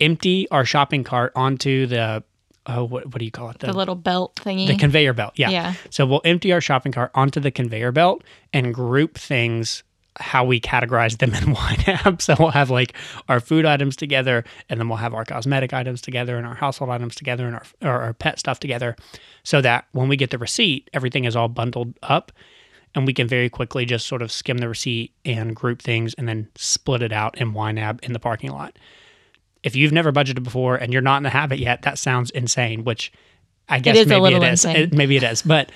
empty 0.00 0.48
our 0.50 0.64
shopping 0.64 1.04
cart 1.04 1.32
onto 1.34 1.86
the 1.86 2.22
oh 2.66 2.84
what, 2.84 3.06
what 3.06 3.18
do 3.18 3.24
you 3.24 3.30
call 3.30 3.50
it? 3.50 3.58
The, 3.58 3.68
the, 3.68 3.72
little 3.72 3.94
belt 3.94 4.36
thingy. 4.36 4.66
The 4.66 4.76
conveyor 4.76 5.14
belt 5.14 5.34
yeah. 5.36 5.50
Yeah. 5.50 5.74
So 5.90 6.06
we'll 6.06 6.20
empty 6.24 6.52
our 6.52 6.60
shopping 6.60 6.92
cart 6.92 7.10
onto 7.14 7.40
the 7.40 7.50
conveyor 7.50 7.92
belt 7.92 8.22
and 8.52 8.74
group 8.74 9.16
things 9.18 9.82
how 10.18 10.44
we 10.44 10.60
categorize 10.60 11.18
them 11.18 11.34
in 11.34 11.54
YNAB. 11.54 12.20
So 12.20 12.34
we'll 12.38 12.50
have 12.50 12.70
like 12.70 12.94
our 13.28 13.40
food 13.40 13.64
items 13.64 13.96
together, 13.96 14.44
and 14.68 14.78
then 14.78 14.88
we'll 14.88 14.98
have 14.98 15.14
our 15.14 15.24
cosmetic 15.24 15.72
items 15.72 16.00
together, 16.00 16.36
and 16.36 16.46
our 16.46 16.54
household 16.54 16.90
items 16.90 17.14
together, 17.14 17.46
and 17.46 17.56
our, 17.56 17.62
our, 17.82 18.02
our 18.02 18.12
pet 18.12 18.38
stuff 18.38 18.60
together, 18.60 18.96
so 19.42 19.60
that 19.60 19.86
when 19.92 20.08
we 20.08 20.16
get 20.16 20.30
the 20.30 20.38
receipt, 20.38 20.90
everything 20.92 21.24
is 21.24 21.36
all 21.36 21.48
bundled 21.48 21.94
up, 22.02 22.32
and 22.94 23.06
we 23.06 23.14
can 23.14 23.26
very 23.26 23.48
quickly 23.48 23.84
just 23.84 24.06
sort 24.06 24.22
of 24.22 24.30
skim 24.30 24.58
the 24.58 24.68
receipt 24.68 25.12
and 25.24 25.56
group 25.56 25.80
things, 25.80 26.14
and 26.14 26.28
then 26.28 26.48
split 26.56 27.02
it 27.02 27.12
out 27.12 27.38
in 27.38 27.52
YNAB 27.52 28.00
in 28.04 28.12
the 28.12 28.20
parking 28.20 28.50
lot. 28.50 28.78
If 29.62 29.76
you've 29.76 29.92
never 29.92 30.12
budgeted 30.12 30.42
before 30.42 30.74
and 30.74 30.92
you're 30.92 31.02
not 31.02 31.18
in 31.18 31.22
the 31.22 31.30
habit 31.30 31.60
yet, 31.60 31.82
that 31.82 31.96
sounds 31.96 32.30
insane. 32.30 32.82
Which 32.82 33.12
I 33.68 33.78
guess 33.78 34.06
maybe 34.06 34.34
it 34.34 34.42
is. 34.42 34.64
It, 34.64 34.92
maybe 34.92 35.16
it 35.16 35.22
is, 35.22 35.42
but 35.42 35.70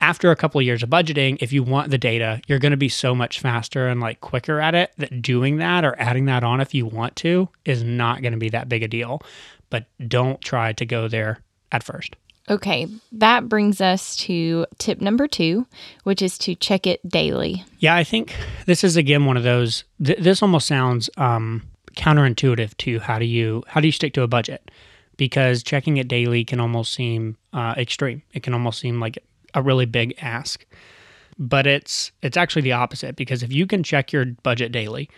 after 0.00 0.30
a 0.30 0.36
couple 0.36 0.58
of 0.60 0.64
years 0.64 0.82
of 0.82 0.90
budgeting, 0.90 1.38
if 1.40 1.52
you 1.52 1.62
want 1.62 1.90
the 1.90 1.98
data, 1.98 2.40
you're 2.46 2.58
going 2.58 2.70
to 2.70 2.76
be 2.76 2.88
so 2.88 3.14
much 3.14 3.40
faster 3.40 3.88
and 3.88 4.00
like 4.00 4.20
quicker 4.20 4.60
at 4.60 4.74
it 4.74 4.92
that 4.98 5.22
doing 5.22 5.56
that 5.58 5.84
or 5.84 5.98
adding 6.00 6.26
that 6.26 6.44
on 6.44 6.60
if 6.60 6.74
you 6.74 6.86
want 6.86 7.16
to 7.16 7.48
is 7.64 7.82
not 7.82 8.22
going 8.22 8.32
to 8.32 8.38
be 8.38 8.50
that 8.50 8.68
big 8.68 8.82
a 8.82 8.88
deal. 8.88 9.22
But 9.70 9.86
don't 10.06 10.40
try 10.40 10.72
to 10.74 10.86
go 10.86 11.08
there 11.08 11.40
at 11.72 11.82
first. 11.82 12.16
Okay, 12.50 12.86
that 13.12 13.48
brings 13.48 13.80
us 13.80 14.16
to 14.16 14.64
tip 14.78 15.00
number 15.00 15.28
two, 15.28 15.66
which 16.04 16.22
is 16.22 16.38
to 16.38 16.54
check 16.54 16.86
it 16.86 17.06
daily. 17.06 17.64
Yeah, 17.78 17.94
I 17.94 18.04
think 18.04 18.34
this 18.64 18.82
is 18.84 18.96
again 18.96 19.26
one 19.26 19.36
of 19.36 19.42
those. 19.42 19.84
Th- 20.02 20.18
this 20.18 20.42
almost 20.42 20.66
sounds 20.66 21.10
um, 21.18 21.62
counterintuitive 21.96 22.74
to 22.78 23.00
how 23.00 23.18
do 23.18 23.26
you 23.26 23.64
how 23.66 23.80
do 23.80 23.88
you 23.88 23.92
stick 23.92 24.14
to 24.14 24.22
a 24.22 24.28
budget? 24.28 24.70
Because 25.18 25.62
checking 25.62 25.98
it 25.98 26.08
daily 26.08 26.44
can 26.44 26.58
almost 26.58 26.94
seem 26.94 27.36
uh, 27.52 27.74
extreme. 27.76 28.22
It 28.32 28.42
can 28.42 28.54
almost 28.54 28.80
seem 28.80 28.98
like 28.98 29.18
a 29.54 29.62
really 29.62 29.86
big 29.86 30.14
ask. 30.20 30.64
But 31.38 31.66
it's 31.66 32.10
it's 32.22 32.36
actually 32.36 32.62
the 32.62 32.72
opposite 32.72 33.16
because 33.16 33.42
if 33.42 33.52
you 33.52 33.66
can 33.66 33.82
check 33.82 34.12
your 34.12 34.24
budget 34.42 34.72
daily, 34.72 35.08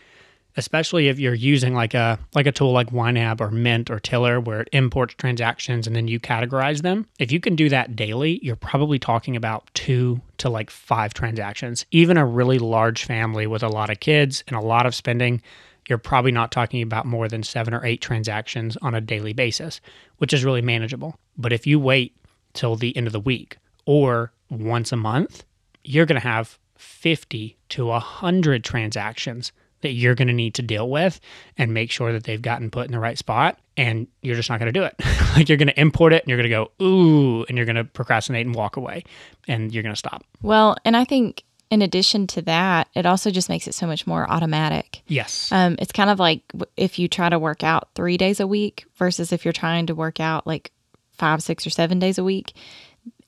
especially 0.57 1.09
if 1.09 1.19
you're 1.19 1.35
using 1.35 1.75
like 1.75 1.95
a 1.95 2.19
like 2.35 2.47
a 2.47 2.53
tool 2.53 2.73
like 2.73 2.91
YNAB 2.91 3.41
or 3.41 3.51
Mint 3.51 3.91
or 3.91 3.99
Tiller 3.99 4.41
where 4.41 4.61
it 4.61 4.69
imports 4.73 5.15
transactions 5.15 5.87
and 5.87 5.95
then 5.95 6.09
you 6.09 6.19
categorize 6.21 6.83
them. 6.83 7.07
If 7.19 7.33
you 7.33 7.41
can 7.41 7.57
do 7.57 7.69
that 7.69 7.97
daily, 7.97 8.41
you're 8.43 8.57
probably 8.57 8.99
talking 8.99 9.37
about 9.37 9.69
2 9.75 10.21
to 10.39 10.51
like 10.51 10.71
5 10.71 11.15
transactions. 11.15 11.87
Even 11.91 12.17
a 12.17 12.27
really 12.27 12.59
large 12.59 13.05
family 13.05 13.47
with 13.47 13.63
a 13.63 13.69
lot 13.69 13.91
of 13.91 14.01
kids 14.01 14.45
and 14.47 14.57
a 14.57 14.61
lot 14.61 14.87
of 14.87 14.95
spending, 14.95 15.41
you're 15.89 15.99
probably 15.99 16.33
not 16.33 16.53
talking 16.53 16.83
about 16.83 17.07
more 17.07 17.29
than 17.29 17.43
7 17.43 17.73
or 17.73 17.85
8 17.85 18.01
transactions 18.01 18.77
on 18.83 18.95
a 18.95 19.01
daily 19.01 19.33
basis, 19.33 19.81
which 20.19 20.33
is 20.33 20.45
really 20.45 20.63
manageable. 20.63 21.17
But 21.39 21.53
if 21.53 21.67
you 21.67 21.79
wait 21.79 22.17
till 22.53 22.77
the 22.77 22.97
end 22.97 23.07
of 23.07 23.13
the 23.13 23.21
week 23.21 23.57
or 23.87 24.33
once 24.51 24.93
a 24.93 24.97
month, 24.97 25.45
you're 25.85 26.07
going 26.07 26.21
to 26.21 26.27
have 26.27 26.59
50 26.77 27.57
to 27.71 27.87
100 27.87 28.65
transactions 28.65 29.53
that 29.83 29.93
you're 29.93 30.15
going 30.15 30.29
to 30.29 30.35
need 30.35 30.55
to 30.55 30.63
deal 30.63 30.89
with 30.91 31.21
and 31.57 31.73
make 31.73 31.91
sure 31.91 32.13
that 32.13 32.25
they've 32.25 32.43
gotten 32.43 32.71
put 32.71 32.87
in 32.87 32.93
the 32.93 32.99
right 32.99 33.19
spot 33.19 33.59
and 33.77 34.07
you're 34.23 34.37
just 34.37 34.51
not 34.51 34.59
going 34.59 34.73
to 34.73 34.79
do 34.79 34.85
it 34.85 34.95
like 35.37 35.49
you're 35.49 35.59
going 35.59 35.69
to 35.69 35.81
import 35.81 36.13
it 36.13 36.23
and 36.23 36.29
you're 36.29 36.37
going 36.37 36.49
to 36.49 36.51
go 36.51 36.85
ooh 36.85 37.45
and 37.45 37.57
you're 37.57 37.67
going 37.67 37.77
to 37.77 37.85
procrastinate 37.85 38.47
and 38.47 38.55
walk 38.55 38.77
away 38.77 39.03
and 39.49 39.73
you're 39.73 39.83
going 39.83 39.95
to 39.95 39.99
stop 39.99 40.25
Well, 40.43 40.77
and 40.85 40.97
I 40.97 41.05
think 41.05 41.45
in 41.71 41.83
addition 41.83 42.27
to 42.27 42.43
that, 42.43 42.89
it 42.95 43.07
also 43.07 43.31
just 43.31 43.49
makes 43.49 43.69
it 43.69 43.75
so 43.75 43.87
much 43.87 44.07
more 44.07 44.29
automatic. 44.31 45.03
yes 45.07 45.51
Um, 45.53 45.77
it's 45.79 45.93
kind 45.93 46.11
of 46.11 46.19
like 46.19 46.43
if 46.77 46.99
you 46.99 47.09
try 47.09 47.29
to 47.29 47.39
work 47.39 47.63
out 47.63 47.89
three 47.95 48.17
days 48.17 48.41
a 48.41 48.47
week 48.47 48.85
versus 48.97 49.33
if 49.33 49.45
you're 49.45 49.53
trying 49.53 49.87
to 49.87 49.95
work 49.95 50.21
out 50.21 50.47
like 50.47 50.73
five, 51.21 51.43
six, 51.43 51.67
or 51.67 51.71
seven 51.71 51.99
days 51.99 52.19
a 52.19 52.25
week. 52.25 52.55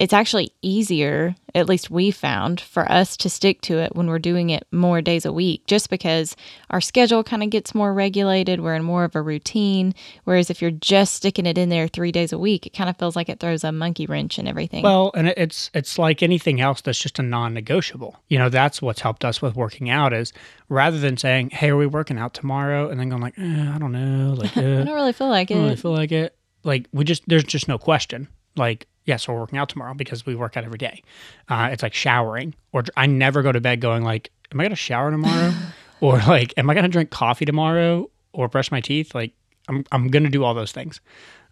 It's 0.03 0.13
actually 0.13 0.51
easier, 0.63 1.37
at 1.55 1.69
least 1.69 1.89
we 1.89 2.11
found, 2.11 2.61
for 2.61 2.91
us 2.91 3.17
to 3.19 3.31
stick 3.31 3.61
to 3.61 3.79
it 3.79 3.95
when 3.95 4.09
we're 4.09 4.19
doing 4.19 4.51
it 4.51 4.67
more 4.73 5.01
days 5.01 5.25
a 5.25 5.33
week, 5.33 5.65
just 5.69 5.91
because 5.91 6.35
our 6.71 6.81
schedule 6.81 7.23
kind 7.23 7.45
of 7.45 7.51
gets 7.51 7.73
more 7.73 7.95
regulated. 7.95 8.61
We're 8.61 8.75
in 8.75 8.83
more 8.83 9.05
of 9.05 9.15
a 9.15 9.23
routine. 9.23 9.95
Whereas 10.25 10.51
if 10.51 10.61
you're 10.61 10.73
just 10.73 11.15
sticking 11.15 11.47
it 11.47 11.57
in 11.57 11.69
there 11.69 11.87
three 11.87 12.11
days 12.11 12.33
a 12.33 12.39
week, 12.39 12.67
it 12.67 12.73
kind 12.73 12.91
of 12.91 12.97
feels 12.97 13.15
like 13.15 13.29
it 13.29 13.39
throws 13.39 13.63
a 13.63 13.71
monkey 13.71 14.07
wrench 14.07 14.41
in 14.41 14.49
everything. 14.49 14.83
Well, 14.83 15.13
and 15.15 15.29
it's 15.29 15.71
it's 15.73 15.97
like 16.01 16.21
anything 16.21 16.61
else 16.61 16.81
that's 16.81 16.99
just 16.99 17.21
a 17.21 17.23
non-negotiable. 17.23 18.17
You 18.27 18.41
know, 18.41 18.49
that's 18.49 18.83
what's 18.83 19.03
helped 19.03 19.25
us 19.25 19.41
with 19.41 19.55
working 19.55 19.89
out 19.89 20.13
is 20.13 20.33
rather 20.69 20.99
than 20.99 21.17
saying, 21.17 21.51
"Hey, 21.51 21.69
are 21.69 21.77
we 21.77 21.87
working 21.87 22.19
out 22.19 22.35
tomorrow?" 22.35 22.91
and 22.91 22.99
then 22.99 23.09
going 23.09 23.23
like, 23.23 23.39
eh, 23.39 23.73
"I 23.73 23.79
don't 23.79 23.93
know," 23.93 24.35
like, 24.37 24.57
I 24.57 24.63
uh, 24.63 24.83
don't 24.83 24.95
really 24.97 25.13
feel 25.13 25.29
like 25.29 25.53
it. 25.53 25.55
I 25.55 25.59
don't 25.59 25.65
really 25.67 25.77
feel 25.77 25.93
like 25.93 26.11
it. 26.11 26.37
Like 26.65 26.89
we 26.93 27.05
just 27.05 27.23
there's 27.29 27.45
just 27.45 27.69
no 27.69 27.79
question. 27.79 28.27
Like 28.57 28.87
yes, 29.05 29.27
we're 29.27 29.39
working 29.39 29.59
out 29.59 29.69
tomorrow 29.69 29.95
because 29.95 30.25
we 30.25 30.35
work 30.35 30.57
out 30.57 30.65
every 30.65 30.79
day. 30.79 31.03
Uh, 31.49 31.71
it's 31.73 31.83
like 31.83 31.95
showering, 31.95 32.55
or 32.73 32.85
I 32.97 33.07
never 33.07 33.43
go 33.43 33.53
to 33.53 33.61
bed 33.61 33.81
going 33.81 34.05
like, 34.05 34.31
"Am 34.53 34.61
I 34.61 34.65
gonna 34.65 34.77
shower 34.77 35.11
tomorrow?" 35.11 35.53
or 36.01 36.19
like, 36.19 36.55
"Am 36.57 36.69
I 36.71 36.75
gonna 36.75 36.89
drink 36.89 37.11
coffee 37.11 37.45
tomorrow?" 37.45 38.09
or 38.33 38.49
brush 38.49 38.71
my 38.71 38.81
teeth? 38.81 39.15
Like 39.15 39.33
I'm 39.69 39.85
I'm 39.93 40.09
gonna 40.09 40.31
do 40.31 40.45
all 40.45 40.55
those 40.55 40.73
things. 40.73 41.01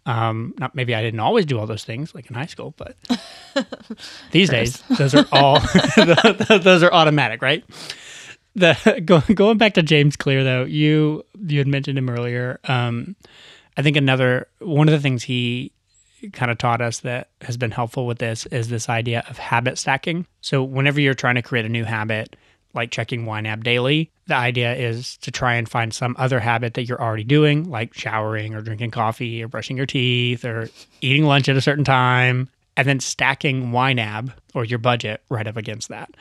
Um, 0.05 0.55
not 0.57 0.73
maybe 0.73 0.95
I 0.95 1.01
didn't 1.01 1.19
always 1.19 1.45
do 1.45 1.59
all 1.59 1.67
those 1.67 1.83
things 1.83 2.15
like 2.15 2.27
in 2.27 2.35
high 2.35 2.47
school, 2.47 2.73
but 2.75 2.95
these 4.31 4.49
days 4.49 4.81
those 4.97 5.13
are 5.13 5.27
all 5.31 5.59
those 6.59 6.83
are 6.83 6.91
automatic, 6.91 7.41
right? 7.41 7.63
The 8.55 9.01
go, 9.05 9.21
going 9.33 9.57
back 9.57 9.75
to 9.75 9.83
James 9.83 10.15
Clear 10.15 10.43
though, 10.43 10.65
you 10.65 11.23
you 11.47 11.59
had 11.59 11.67
mentioned 11.67 11.97
him 11.97 12.09
earlier. 12.09 12.59
Um, 12.65 13.15
I 13.77 13.83
think 13.83 13.95
another 13.95 14.47
one 14.59 14.89
of 14.89 14.91
the 14.91 14.99
things 14.99 15.23
he 15.23 15.71
kind 16.29 16.51
of 16.51 16.57
taught 16.57 16.81
us 16.81 16.99
that 16.99 17.29
has 17.41 17.57
been 17.57 17.71
helpful 17.71 18.05
with 18.05 18.19
this 18.19 18.45
is 18.47 18.69
this 18.69 18.89
idea 18.89 19.23
of 19.29 19.37
habit 19.37 19.77
stacking. 19.77 20.25
So 20.41 20.63
whenever 20.63 20.99
you're 20.99 21.13
trying 21.13 21.35
to 21.35 21.41
create 21.41 21.65
a 21.65 21.69
new 21.69 21.83
habit, 21.83 22.35
like 22.73 22.91
checking 22.91 23.25
YNAB 23.25 23.63
daily, 23.63 24.11
the 24.27 24.35
idea 24.35 24.73
is 24.75 25.17
to 25.17 25.31
try 25.31 25.55
and 25.55 25.67
find 25.67 25.93
some 25.93 26.15
other 26.17 26.39
habit 26.39 26.75
that 26.75 26.83
you're 26.83 27.01
already 27.01 27.23
doing, 27.23 27.69
like 27.69 27.93
showering 27.93 28.53
or 28.53 28.61
drinking 28.61 28.91
coffee 28.91 29.43
or 29.43 29.47
brushing 29.47 29.77
your 29.77 29.85
teeth 29.85 30.45
or 30.45 30.69
eating 31.01 31.25
lunch 31.25 31.49
at 31.49 31.57
a 31.57 31.61
certain 31.61 31.83
time, 31.83 32.49
and 32.77 32.87
then 32.87 32.99
stacking 32.99 33.71
YNAB 33.71 34.31
or 34.53 34.63
your 34.63 34.79
budget 34.79 35.21
right 35.29 35.47
up 35.47 35.57
against 35.57 35.89
that. 35.89 36.11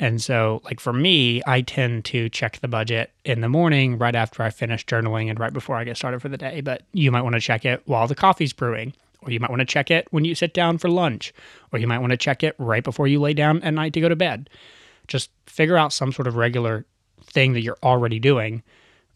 And 0.00 0.20
so, 0.20 0.60
like 0.64 0.80
for 0.80 0.92
me, 0.92 1.40
I 1.46 1.60
tend 1.60 2.04
to 2.06 2.28
check 2.28 2.60
the 2.60 2.68
budget 2.68 3.12
in 3.24 3.40
the 3.40 3.48
morning 3.48 3.96
right 3.96 4.14
after 4.14 4.42
I 4.42 4.50
finish 4.50 4.84
journaling 4.84 5.30
and 5.30 5.38
right 5.38 5.52
before 5.52 5.76
I 5.76 5.84
get 5.84 5.96
started 5.96 6.20
for 6.20 6.28
the 6.28 6.36
day. 6.36 6.60
But 6.60 6.82
you 6.92 7.12
might 7.12 7.22
want 7.22 7.34
to 7.34 7.40
check 7.40 7.64
it 7.64 7.82
while 7.86 8.08
the 8.08 8.14
coffee's 8.14 8.52
brewing, 8.52 8.92
or 9.26 9.32
you 9.32 9.40
might 9.40 9.50
want 9.50 9.60
to 9.60 9.66
check 9.66 9.90
it 9.90 10.06
when 10.10 10.24
you 10.24 10.34
sit 10.34 10.54
down 10.54 10.78
for 10.78 10.88
lunch, 10.88 11.32
or 11.72 11.78
you 11.78 11.86
might 11.86 11.98
want 11.98 12.10
to 12.10 12.16
check 12.16 12.42
it 12.42 12.54
right 12.58 12.84
before 12.84 13.06
you 13.06 13.20
lay 13.20 13.34
down 13.34 13.62
at 13.62 13.74
night 13.74 13.92
to 13.94 14.00
go 14.00 14.08
to 14.08 14.16
bed. 14.16 14.50
Just 15.08 15.30
figure 15.46 15.76
out 15.76 15.92
some 15.92 16.12
sort 16.12 16.26
of 16.26 16.36
regular 16.36 16.86
thing 17.22 17.52
that 17.54 17.62
you're 17.62 17.78
already 17.82 18.18
doing 18.18 18.62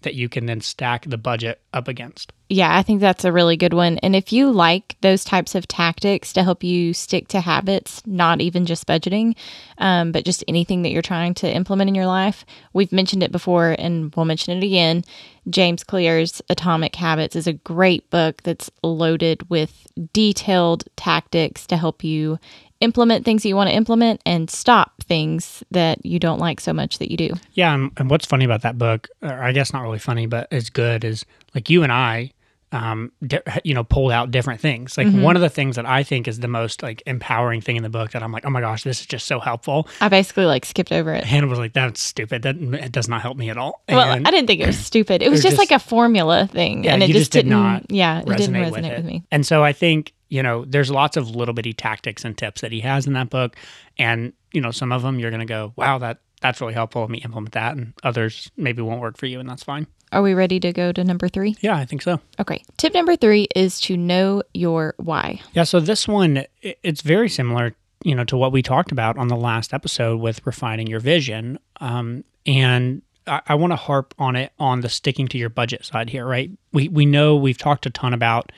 that 0.03 0.15
you 0.15 0.29
can 0.29 0.47
then 0.47 0.61
stack 0.61 1.05
the 1.05 1.19
budget 1.19 1.61
up 1.73 1.89
against. 1.89 2.33
Yeah, 2.51 2.75
I 2.75 2.83
think 2.83 3.01
that's 3.01 3.27
a 3.27 3.33
really 3.33 3.59
good 3.59 3.75
one. 3.75 3.99
And 3.99 4.17
if 4.17 4.33
you 4.33 4.51
like 4.51 4.97
those 5.03 5.23
types 5.23 5.55
of 5.55 5.69
tactics 5.69 6.33
to 6.33 6.43
help 6.43 6.65
you 6.65 6.95
stick 6.95 7.29
to 7.29 7.41
habits, 7.41 8.03
not 8.07 8.41
even 8.41 8.65
just 8.65 8.87
budgeting, 8.87 9.37
um, 9.77 10.13
but 10.13 10.25
just 10.25 10.45
anything 10.49 10.83
that 10.83 10.91
you're 10.91 11.03
trying 11.03 11.35
to 11.35 11.53
implement 11.53 11.89
in 11.89 11.95
your 11.95 12.07
life, 12.07 12.47
we've 12.73 12.93
mentioned 12.93 13.23
it 13.23 13.33
before 13.33 13.77
and 13.79 14.15
we'll 14.15 14.25
mention 14.25 14.57
it 14.57 14.65
again. 14.65 15.05
James 15.51 15.85
Clear's 15.85 16.41
Atomic 16.49 16.95
Habits 16.95 17.37
is 17.37 17.47
a 17.47 17.53
great 17.53 18.09
book 18.09 18.43
that's 18.45 18.71
loaded 18.83 19.49
with 19.51 19.87
detailed 20.13 20.85
tactics 20.97 21.67
to 21.67 21.77
help 21.77 22.03
you 22.03 22.39
implement 22.81 23.25
things 23.25 23.43
that 23.43 23.49
you 23.49 23.57
want 23.57 23.69
to 23.71 23.75
implement 23.77 24.21
and 24.25 24.51
stop 24.51 24.93
things 25.05 25.65
that 25.71 26.05
you 26.05 26.19
don't 26.19 26.39
like 26.39 26.61
so 26.61 26.73
much 26.73 26.99
that 26.99 27.11
you 27.11 27.17
do. 27.17 27.31
Yeah, 27.53 27.75
and, 27.75 27.91
and 27.97 28.09
what's 28.11 28.27
funny 28.27 28.45
about 28.45 28.63
that 28.63 28.79
book, 28.79 29.09
or 29.23 29.33
I 29.43 29.53
guess 29.53 29.73
not 29.73 29.83
really 29.83 29.99
funny, 29.99 30.27
but 30.27 30.49
it's 30.51 30.71
good, 30.71 31.05
is 31.05 31.25
like 31.55 31.69
you 31.71 31.83
and 31.83 31.91
I, 31.93 32.33
um, 32.71 33.11
di- 33.27 33.41
you 33.65 33.73
know, 33.73 33.83
pulled 33.83 34.13
out 34.13 34.31
different 34.31 34.61
things. 34.61 34.99
Like 34.99 35.11
one 35.11 35.37
of 35.37 35.43
the 35.43 35.49
things 35.49 35.77
that 35.77 35.87
I 35.87 36.03
think 36.03 36.29
is 36.29 36.41
the 36.41 36.49
most 36.49 36.83
like 36.83 37.03
empowering 37.07 37.63
thing 37.63 37.77
in 37.77 37.83
the 37.83 37.89
book 37.89 38.11
that 38.11 38.23
I'm 38.23 38.31
like, 38.31 38.45
oh 38.45 38.51
my 38.51 38.61
gosh, 38.61 38.85
this 38.85 39.01
is 39.01 39.07
just 39.07 39.27
so 39.27 39.41
helpful. 39.41 39.89
I 40.03 40.11
basically 40.11 40.45
like 40.45 40.67
skipped 40.67 40.93
over 40.93 41.13
it. 41.15 41.25
Hannah 41.25 41.47
was 41.47 41.59
like, 41.59 41.73
that's 41.73 42.01
stupid. 42.03 42.43
That 42.43 42.57
it 42.57 42.93
does 42.93 43.09
not 43.09 43.23
help 43.23 43.39
me 43.39 43.49
at 43.49 43.57
all. 43.57 43.83
Well, 43.89 44.01
And- 44.13 44.29
I 44.29 44.31
didn't 44.31 44.49
think 44.49 44.61
it 44.61 44.67
was 44.67 44.79
stupid. 44.87 45.23
It 45.23 45.31
was 45.31 45.43
just, 45.43 45.57
just- 45.57 45.59
like 45.59 45.71
a 45.71 45.83
formula 45.83 46.47
thing, 46.53 46.85
Yeah, 46.85 46.93
and 46.93 47.03
it 47.03 47.07
just, 47.07 47.19
just 47.19 47.33
did 47.33 47.39
didn't. 47.45 47.51
not 47.63 47.91
yeah, 47.91 48.21
it 48.21 48.27
didn't 48.37 48.55
resonate 48.55 48.71
resonate 48.71 48.83
with 48.91 48.97
with, 48.99 49.05
me. 49.07 49.25
And 49.33 49.47
so 49.47 49.65
I 49.65 49.73
think, 49.73 50.13
you 50.29 50.43
know, 50.43 50.65
there's 50.65 50.91
lots 50.91 51.17
of 51.17 51.35
little 51.35 51.55
bitty 51.55 51.73
tactics 51.73 52.25
and 52.25 52.37
tips 52.37 52.61
that 52.61 52.73
he 52.73 52.81
has 52.81 53.07
in 53.07 53.15
that 53.15 53.31
book. 53.31 53.57
And, 53.99 54.33
you 54.53 54.61
know, 54.61 54.71
some 54.71 54.93
of 54.93 55.03
them 55.03 55.19
you're 55.19 55.31
going 55.31 55.41
to 55.41 55.47
go, 55.47 55.73
wow, 55.77 55.99
that 55.99 56.19
that's 56.41 56.61
really 56.61 56.75
helpful. 56.75 57.03
Let 57.03 57.11
me 57.11 57.19
implement 57.19 57.53
that. 57.55 57.77
And 57.77 57.93
others 58.03 58.51
maybe 58.57 58.83
won't 58.83 59.01
work 59.01 59.17
for 59.17 59.27
you, 59.27 59.41
and 59.41 59.49
that's 59.49 59.65
fine. 59.65 59.87
Are 60.13 60.23
we 60.23 60.35
ready 60.35 60.59
to 60.61 60.73
go 60.73 60.93
to 60.93 61.05
number 61.05 61.29
three? 61.29 61.57
Yeah, 61.61 61.77
I 61.77 61.85
think 61.85 62.03
so. 62.03 62.21
Okay. 62.41 62.63
Tip 62.77 62.95
number 62.95 63.17
three 63.17 63.49
is 63.55 63.81
to 63.83 63.97
know 63.97 64.43
your 64.55 64.95
why. 64.97 65.41
Yeah, 65.53 65.65
so 65.65 65.81
this 65.81 66.09
one 66.09 66.45
it's 66.63 67.03
very 67.03 67.29
similar, 67.29 67.75
you 68.05 68.15
know, 68.15 68.25
to 68.25 68.37
what 68.37 68.53
we 68.53 68.63
talked 68.63 68.91
about 68.91 69.19
on 69.19 69.29
the 69.29 69.37
last 69.37 69.75
episode 69.75 70.21
with 70.21 70.47
refining 70.47 70.87
your 70.87 71.01
vision. 71.01 71.59
Um, 71.81 72.25
and 72.47 73.03
I, 73.27 73.43
I 73.49 73.55
want 73.57 73.73
to 73.73 73.77
harp 73.77 74.15
on 74.19 74.35
it 74.35 74.53
on 74.59 74.81
the 74.81 74.89
sticking 74.89 75.29
to 75.29 75.39
your 75.39 75.51
budget 75.51 75.85
side 75.85 76.09
here, 76.09 76.27
right? 76.27 76.51
We 76.73 76.89
we 76.89 77.05
know 77.05 77.37
we've 77.37 77.59
talked 77.59 77.85
a 77.85 77.91
ton 77.91 78.15
about 78.15 78.51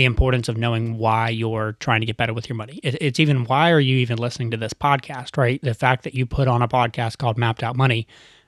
the 0.00 0.06
importance 0.06 0.48
of 0.48 0.56
knowing 0.56 0.96
why 0.96 1.28
you're 1.28 1.72
trying 1.72 2.00
to 2.00 2.06
get 2.06 2.16
better 2.16 2.32
with 2.32 2.48
your 2.48 2.56
money. 2.56 2.80
It, 2.82 2.96
it's 3.02 3.20
even 3.20 3.44
why 3.44 3.70
are 3.70 3.78
you 3.78 3.98
even 3.98 4.16
listening 4.16 4.50
to 4.52 4.56
this 4.56 4.72
podcast, 4.72 5.36
right? 5.36 5.60
The 5.62 5.74
fact 5.74 6.04
that 6.04 6.14
you 6.14 6.24
put 6.24 6.48
on 6.48 6.62
a 6.62 6.68
podcast 6.68 7.18
called 7.18 7.36
Mapped 7.36 7.62
Out 7.62 7.76
Money, 7.76 8.06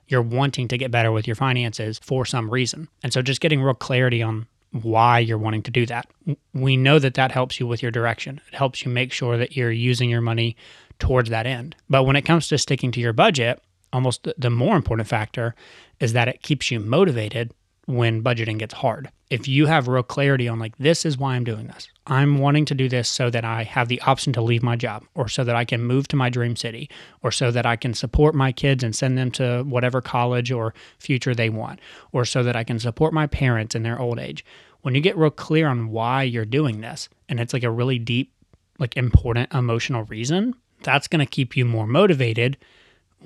you're 0.09 0.23
wanting 0.23 0.66
to 0.68 0.78
get 0.78 0.90
better 0.90 1.12
with 1.12 1.26
your 1.26 1.37
finances 1.37 2.00
for 2.02 2.25
some 2.25 2.49
reason. 2.49 2.88
And 3.02 3.12
so 3.12 3.21
just 3.21 3.42
getting 3.42 3.61
real 3.61 3.75
clarity 3.75 4.23
on 4.23 4.47
why 4.71 5.18
you're 5.18 5.37
wanting 5.37 5.62
to 5.64 5.71
do 5.71 5.85
that. 5.85 6.09
We 6.54 6.78
know 6.78 6.99
that 6.99 7.12
that 7.14 7.32
helps 7.32 7.61
you 7.61 7.66
with 7.66 7.82
your 7.82 7.90
direction. 7.90 8.40
It 8.49 8.54
helps 8.54 8.82
you 8.82 8.90
make 8.90 9.12
sure 9.12 9.37
that 9.37 9.54
you're 9.54 9.71
using 9.71 10.09
your 10.09 10.23
money 10.23 10.56
towards 10.99 11.28
that 11.28 11.47
end. 11.47 11.76
But 11.90 12.04
when 12.04 12.16
it 12.16 12.23
comes 12.23 12.49
to 12.49 12.56
sticking 12.56 12.92
to 12.92 13.00
your 13.00 13.12
budget, 13.12 13.62
almost 13.92 14.23
the- 14.23 14.35
the 14.38 14.49
more 14.49 14.75
important 14.75 15.06
factor 15.06 15.54
is 16.00 16.14
that 16.14 16.28
it 16.28 16.40
keeps 16.40 16.71
you 16.71 16.80
motivated 16.80 17.52
when 17.87 18.23
budgeting 18.23 18.59
gets 18.59 18.75
hard. 18.75 19.11
If 19.31 19.49
you 19.49 19.67
have 19.67 19.89
real 19.89 20.03
clarity 20.03 20.47
on 20.47 20.59
like 20.59 20.77
this 20.79 21.05
is 21.05 21.19
why 21.19 21.35
I'm 21.35 21.45
doing 21.45 21.67
this. 21.67 21.89
I'm 22.07 22.39
wanting 22.39 22.65
to 22.67 22.75
do 22.75 22.89
this 22.89 23.09
so 23.09 23.31
that 23.31 23.45
I 23.45 23.62
have 23.65 23.89
the 23.89 24.01
option 24.03 24.33
to 24.35 24.43
leave 24.43 24.62
my 24.62 24.77
job 24.77 25.05
or 25.15 25.29
so 25.29 25.45
that 25.45 25.57
I 25.57 25.65
can 25.65 25.83
move 25.83 26.09
to 26.09 26.17
my 26.17 26.29
dream 26.31 26.57
city 26.57 26.91
or 27.23 27.31
so 27.31 27.51
that 27.51 27.67
I 27.67 27.77
can 27.77 27.95
support 27.95 28.35
my 28.35 28.53
kids 28.53 28.85
and 28.85 28.95
send 28.95 29.17
them 29.17 29.31
to 29.33 29.62
whatever 29.62 30.01
college 30.01 30.53
or 30.53 30.75
future 30.99 31.35
they 31.35 31.49
want 31.49 31.81
or 32.12 32.25
so 32.25 32.43
that 32.43 32.57
I 32.57 32.65
can 32.65 32.79
support 32.79 33.12
my 33.12 33.27
parents 33.27 33.75
in 33.75 33.83
their 33.83 34.01
old 34.01 34.19
age. 34.19 34.45
When 34.83 34.95
you 34.95 35.01
get 35.01 35.17
real 35.17 35.31
clear 35.31 35.69
on 35.69 35.91
why 35.91 36.25
you're 36.25 36.45
doing 36.45 36.81
this 36.81 37.09
and 37.29 37.41
it's 37.41 37.53
like 37.53 37.65
a 37.65 37.71
really 37.71 37.99
deep 37.99 38.33
like 38.79 38.97
important 38.97 39.53
emotional 39.55 40.05
reason, 40.05 40.55
that's 40.83 41.09
going 41.09 41.25
to 41.25 41.31
keep 41.31 41.57
you 41.57 41.65
more 41.65 41.87
motivated 41.87 42.57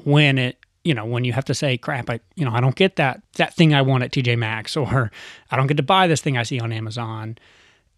when 0.05 0.39
it 0.39 0.59
you 0.87 0.95
know 0.95 1.05
when 1.05 1.25
you 1.25 1.33
have 1.33 1.45
to 1.45 1.55
say 1.55 1.77
crap 1.77 2.09
i 2.09 2.21
you 2.37 2.45
know 2.45 2.53
i 2.53 2.61
don't 2.61 2.77
get 2.77 2.97
that 2.97 3.21
that 3.35 3.53
thing 3.55 3.75
i 3.75 3.83
want 3.83 4.05
at 4.05 4.13
tj 4.13 4.39
maxx 4.39 4.77
or 4.83 5.11
i 5.51 5.57
don't 5.57 5.67
get 5.67 5.77
to 5.77 5.83
buy 5.83 6.07
this 6.07 6.21
thing 6.21 6.37
i 6.39 6.43
see 6.43 6.61
on 6.61 6.73
amazon 6.73 7.37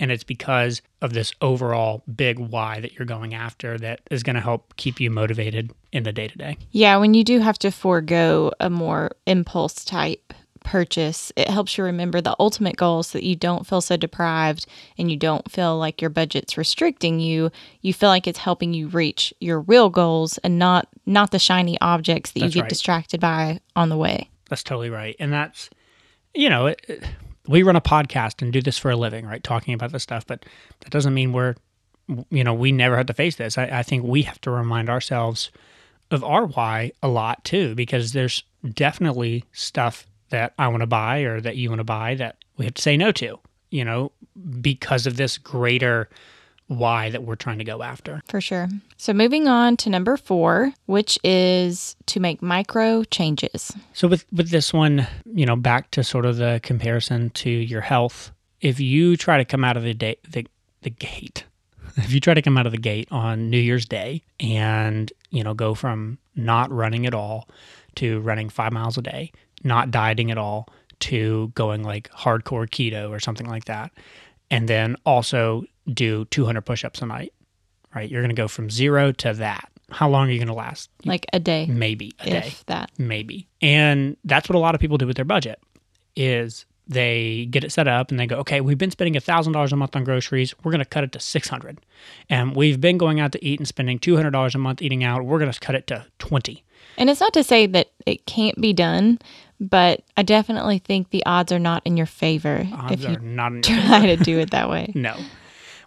and 0.00 0.12
it's 0.12 0.24
because 0.24 0.80
of 1.02 1.12
this 1.12 1.32
overall 1.40 2.02
big 2.14 2.38
why 2.38 2.80
that 2.80 2.94
you're 2.94 3.06
going 3.06 3.34
after 3.34 3.76
that 3.78 4.00
is 4.10 4.22
going 4.22 4.36
to 4.36 4.40
help 4.40 4.74
keep 4.76 5.00
you 5.00 5.10
motivated 5.10 5.72
in 5.92 6.04
the 6.04 6.12
day 6.12 6.28
to 6.28 6.38
day 6.38 6.56
Yeah, 6.70 6.96
when 6.98 7.14
you 7.14 7.24
do 7.24 7.40
have 7.40 7.58
to 7.60 7.70
forego 7.70 8.52
a 8.60 8.70
more 8.70 9.10
impulse 9.26 9.84
type 9.84 10.32
purchase, 10.68 11.32
it 11.34 11.48
helps 11.48 11.78
you 11.78 11.84
remember 11.84 12.20
the 12.20 12.36
ultimate 12.38 12.76
goal 12.76 13.02
so 13.02 13.16
that 13.18 13.24
you 13.24 13.34
don't 13.34 13.66
feel 13.66 13.80
so 13.80 13.96
deprived 13.96 14.66
and 14.98 15.10
you 15.10 15.16
don't 15.16 15.50
feel 15.50 15.78
like 15.78 16.00
your 16.00 16.10
budget's 16.10 16.58
restricting 16.58 17.20
you. 17.20 17.50
You 17.80 17.94
feel 17.94 18.10
like 18.10 18.26
it's 18.26 18.38
helping 18.38 18.74
you 18.74 18.88
reach 18.88 19.32
your 19.40 19.60
real 19.60 19.88
goals 19.88 20.36
and 20.38 20.58
not 20.58 20.86
not 21.06 21.30
the 21.30 21.38
shiny 21.38 21.80
objects 21.80 22.32
that 22.32 22.40
That's 22.40 22.54
you 22.54 22.60
get 22.60 22.64
right. 22.64 22.68
distracted 22.68 23.20
by 23.20 23.60
on 23.74 23.88
the 23.88 23.96
way. 23.96 24.28
That's 24.50 24.62
totally 24.62 24.90
right. 24.90 25.16
And 25.18 25.32
that's, 25.32 25.70
you 26.34 26.50
know, 26.50 26.66
it, 26.66 26.80
it- 26.88 27.04
we 27.46 27.62
run 27.62 27.76
a 27.76 27.80
podcast 27.80 28.42
and 28.42 28.52
do 28.52 28.60
this 28.60 28.76
for 28.76 28.90
a 28.90 28.96
living, 28.96 29.24
right? 29.24 29.42
Talking 29.42 29.72
about 29.72 29.90
this 29.90 30.02
stuff, 30.02 30.26
but 30.26 30.44
that 30.80 30.90
doesn't 30.90 31.14
mean 31.14 31.32
we're, 31.32 31.54
you 32.28 32.44
know, 32.44 32.52
we 32.52 32.72
never 32.72 32.94
have 32.98 33.06
to 33.06 33.14
face 33.14 33.36
this. 33.36 33.56
I, 33.56 33.64
I 33.78 33.82
think 33.82 34.04
we 34.04 34.20
have 34.22 34.38
to 34.42 34.50
remind 34.50 34.90
ourselves 34.90 35.50
of 36.10 36.22
our 36.22 36.44
why 36.44 36.92
a 37.02 37.08
lot 37.08 37.42
too, 37.44 37.74
because 37.74 38.12
there's 38.12 38.44
definitely 38.74 39.44
stuff 39.52 40.06
that 40.30 40.54
I 40.58 40.68
want 40.68 40.82
to 40.82 40.86
buy 40.86 41.20
or 41.20 41.40
that 41.40 41.56
you 41.56 41.68
want 41.70 41.80
to 41.80 41.84
buy 41.84 42.14
that 42.16 42.36
we 42.56 42.64
have 42.64 42.74
to 42.74 42.82
say 42.82 42.96
no 42.96 43.12
to, 43.12 43.38
you 43.70 43.84
know, 43.84 44.12
because 44.60 45.06
of 45.06 45.16
this 45.16 45.38
greater 45.38 46.08
why 46.68 47.08
that 47.10 47.22
we're 47.22 47.34
trying 47.34 47.58
to 47.58 47.64
go 47.64 47.82
after. 47.82 48.22
For 48.28 48.40
sure. 48.40 48.68
So 48.96 49.12
moving 49.12 49.48
on 49.48 49.76
to 49.78 49.90
number 49.90 50.16
four, 50.16 50.74
which 50.86 51.18
is 51.24 51.96
to 52.06 52.20
make 52.20 52.42
micro 52.42 53.04
changes. 53.04 53.72
So 53.94 54.06
with 54.06 54.26
with 54.32 54.50
this 54.50 54.72
one, 54.72 55.06
you 55.24 55.46
know, 55.46 55.56
back 55.56 55.90
to 55.92 56.04
sort 56.04 56.26
of 56.26 56.36
the 56.36 56.60
comparison 56.62 57.30
to 57.30 57.50
your 57.50 57.80
health. 57.80 58.32
If 58.60 58.80
you 58.80 59.16
try 59.16 59.38
to 59.38 59.44
come 59.44 59.64
out 59.64 59.76
of 59.76 59.82
the 59.82 59.94
day 59.94 60.18
the 60.28 60.46
the 60.82 60.90
gate, 60.90 61.44
if 61.96 62.12
you 62.12 62.20
try 62.20 62.34
to 62.34 62.42
come 62.42 62.58
out 62.58 62.66
of 62.66 62.72
the 62.72 62.78
gate 62.78 63.08
on 63.10 63.50
New 63.50 63.58
Year's 63.58 63.86
Day 63.86 64.22
and 64.38 65.10
you 65.30 65.42
know 65.42 65.54
go 65.54 65.74
from 65.74 66.18
not 66.36 66.70
running 66.70 67.06
at 67.06 67.14
all 67.14 67.48
to 67.96 68.20
running 68.20 68.48
five 68.48 68.72
miles 68.72 68.98
a 68.98 69.02
day, 69.02 69.32
not 69.64 69.90
dieting 69.90 70.30
at 70.30 70.38
all 70.38 70.68
to 71.00 71.52
going 71.54 71.82
like 71.82 72.10
hardcore 72.10 72.68
keto 72.68 73.10
or 73.10 73.20
something 73.20 73.46
like 73.46 73.66
that, 73.66 73.92
and 74.50 74.68
then 74.68 74.96
also 75.06 75.64
do 75.92 76.24
200 76.26 76.62
push-ups 76.62 77.02
a 77.02 77.06
night 77.06 77.32
right? 77.94 78.10
You're 78.10 78.22
going 78.22 78.34
to 78.34 78.40
go 78.40 78.48
from 78.48 78.70
zero 78.70 79.12
to 79.12 79.32
that. 79.34 79.70
How 79.90 80.08
long 80.08 80.28
are 80.28 80.30
you 80.30 80.38
going 80.38 80.48
to 80.48 80.54
last? 80.54 80.90
Like 81.04 81.26
a 81.32 81.40
day, 81.40 81.66
maybe 81.66 82.12
a 82.20 82.30
day. 82.30 82.52
that. 82.66 82.90
maybe. 82.98 83.48
And 83.62 84.16
that's 84.24 84.48
what 84.48 84.56
a 84.56 84.58
lot 84.58 84.74
of 84.74 84.80
people 84.80 84.98
do 84.98 85.06
with 85.06 85.16
their 85.16 85.24
budget 85.24 85.60
is 86.14 86.66
they 86.86 87.46
get 87.50 87.64
it 87.64 87.70
set 87.70 87.86
up 87.86 88.10
and 88.10 88.18
they 88.18 88.26
go 88.26 88.36
okay 88.36 88.62
we've 88.62 88.78
been 88.78 88.90
spending 88.90 89.14
$1000 89.14 89.72
a 89.72 89.76
month 89.76 89.96
on 89.96 90.04
groceries. 90.04 90.54
We're 90.62 90.72
going 90.72 90.80
to 90.80 90.88
cut 90.88 91.04
it 91.04 91.12
to 91.12 91.20
600 91.20 91.80
and 92.28 92.56
we've 92.56 92.80
been 92.80 92.98
going 92.98 93.20
out 93.20 93.32
to 93.32 93.44
eat 93.44 93.60
and 93.60 93.68
spending 93.68 93.98
$200 93.98 94.54
a 94.54 94.58
month 94.58 94.82
eating 94.82 95.04
out. 95.04 95.24
We're 95.24 95.38
going 95.38 95.52
to 95.52 95.60
cut 95.60 95.74
it 95.74 95.86
to 95.88 96.06
20 96.18 96.64
And 96.98 97.08
it's 97.08 97.20
not 97.20 97.32
to 97.34 97.42
say 97.44 97.66
that 97.66 97.88
it 98.04 98.26
can't 98.26 98.60
be 98.60 98.72
done, 98.74 99.18
but 99.60 100.02
I 100.16 100.22
definitely 100.22 100.78
think 100.78 101.08
the 101.10 101.24
odds 101.24 101.50
are 101.52 101.58
not 101.58 101.82
in 101.86 101.96
your 101.96 102.06
favor 102.06 102.68
odds 102.74 102.92
if 102.92 103.00
you 103.10 103.16
are 103.16 103.20
not 103.20 103.52
in 103.52 103.62
your 103.62 103.82
try 103.86 104.06
to 104.06 104.16
do 104.16 104.38
it 104.40 104.50
that 104.50 104.68
way. 104.68 104.92
No. 104.94 105.16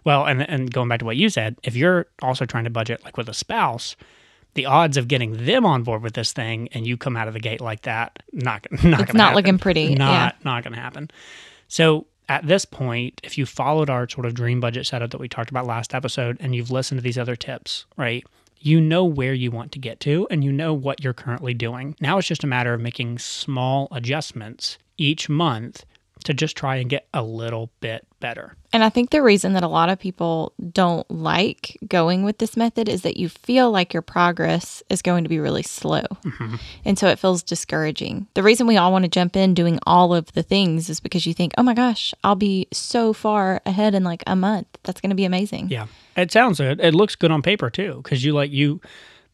Well, 0.04 0.24
and 0.26 0.42
and 0.48 0.72
going 0.72 0.88
back 0.88 0.98
to 0.98 1.04
what 1.04 1.16
you 1.16 1.28
said, 1.28 1.56
if 1.62 1.76
you're 1.76 2.06
also 2.22 2.44
trying 2.44 2.64
to 2.64 2.70
budget 2.70 3.04
like 3.04 3.16
with 3.16 3.28
a 3.28 3.34
spouse, 3.34 3.94
the 4.54 4.66
odds 4.66 4.96
of 4.96 5.06
getting 5.06 5.46
them 5.46 5.64
on 5.64 5.84
board 5.84 6.02
with 6.02 6.14
this 6.14 6.32
thing 6.32 6.68
and 6.72 6.84
you 6.86 6.96
come 6.96 7.16
out 7.16 7.28
of 7.28 7.34
the 7.34 7.40
gate 7.40 7.60
like 7.60 7.82
that, 7.82 8.20
not 8.32 8.66
not 8.70 8.72
It's 8.72 8.82
gonna 8.82 8.96
happen. 8.96 9.16
not 9.16 9.24
happen. 9.26 9.36
looking 9.36 9.58
pretty, 9.58 9.94
Not 9.94 10.44
not 10.44 10.64
gonna 10.64 10.76
happen. 10.80 11.08
So 11.68 12.06
at 12.28 12.46
this 12.46 12.64
point, 12.64 13.20
if 13.22 13.38
you 13.38 13.46
followed 13.46 13.90
our 13.90 14.08
sort 14.08 14.26
of 14.26 14.34
dream 14.34 14.58
budget 14.60 14.86
setup 14.86 15.10
that 15.10 15.20
we 15.20 15.28
talked 15.28 15.50
about 15.50 15.66
last 15.66 15.94
episode 15.94 16.36
and 16.40 16.54
you've 16.54 16.70
listened 16.70 16.98
to 16.98 17.02
these 17.02 17.18
other 17.18 17.36
tips, 17.36 17.84
right? 17.96 18.24
You 18.64 18.80
know 18.80 19.04
where 19.04 19.34
you 19.34 19.50
want 19.50 19.72
to 19.72 19.80
get 19.80 19.98
to 20.00 20.28
and 20.30 20.44
you 20.44 20.52
know 20.52 20.72
what 20.72 21.02
you're 21.02 21.12
currently 21.12 21.52
doing. 21.52 21.96
Now 22.00 22.18
it's 22.18 22.28
just 22.28 22.44
a 22.44 22.46
matter 22.46 22.72
of 22.72 22.80
making 22.80 23.18
small 23.18 23.88
adjustments 23.90 24.78
each 24.96 25.28
month 25.28 25.84
to 26.24 26.34
just 26.34 26.56
try 26.56 26.76
and 26.76 26.88
get 26.88 27.06
a 27.12 27.22
little 27.22 27.70
bit 27.80 28.06
better. 28.20 28.56
And 28.72 28.82
I 28.84 28.88
think 28.88 29.10
the 29.10 29.22
reason 29.22 29.52
that 29.54 29.62
a 29.62 29.68
lot 29.68 29.88
of 29.88 29.98
people 29.98 30.52
don't 30.72 31.10
like 31.10 31.76
going 31.86 32.22
with 32.22 32.38
this 32.38 32.56
method 32.56 32.88
is 32.88 33.02
that 33.02 33.16
you 33.16 33.28
feel 33.28 33.70
like 33.70 33.92
your 33.92 34.02
progress 34.02 34.82
is 34.88 35.02
going 35.02 35.24
to 35.24 35.28
be 35.28 35.38
really 35.38 35.62
slow. 35.62 36.02
Mm-hmm. 36.24 36.56
And 36.84 36.98
so 36.98 37.08
it 37.08 37.18
feels 37.18 37.42
discouraging. 37.42 38.28
The 38.34 38.42
reason 38.42 38.66
we 38.66 38.76
all 38.76 38.92
want 38.92 39.04
to 39.04 39.10
jump 39.10 39.36
in 39.36 39.54
doing 39.54 39.78
all 39.86 40.14
of 40.14 40.32
the 40.32 40.42
things 40.42 40.88
is 40.88 41.00
because 41.00 41.26
you 41.26 41.34
think, 41.34 41.52
oh 41.58 41.62
my 41.62 41.74
gosh, 41.74 42.14
I'll 42.24 42.34
be 42.34 42.68
so 42.72 43.12
far 43.12 43.60
ahead 43.66 43.94
in 43.94 44.04
like 44.04 44.22
a 44.26 44.36
month. 44.36 44.68
That's 44.84 45.00
going 45.00 45.10
to 45.10 45.16
be 45.16 45.24
amazing. 45.24 45.68
Yeah. 45.68 45.86
It 46.16 46.30
sounds 46.30 46.58
good. 46.58 46.80
It 46.80 46.94
looks 46.94 47.16
good 47.16 47.30
on 47.30 47.42
paper 47.42 47.70
too, 47.70 48.00
because 48.02 48.24
you 48.24 48.32
like 48.32 48.50
you, 48.50 48.80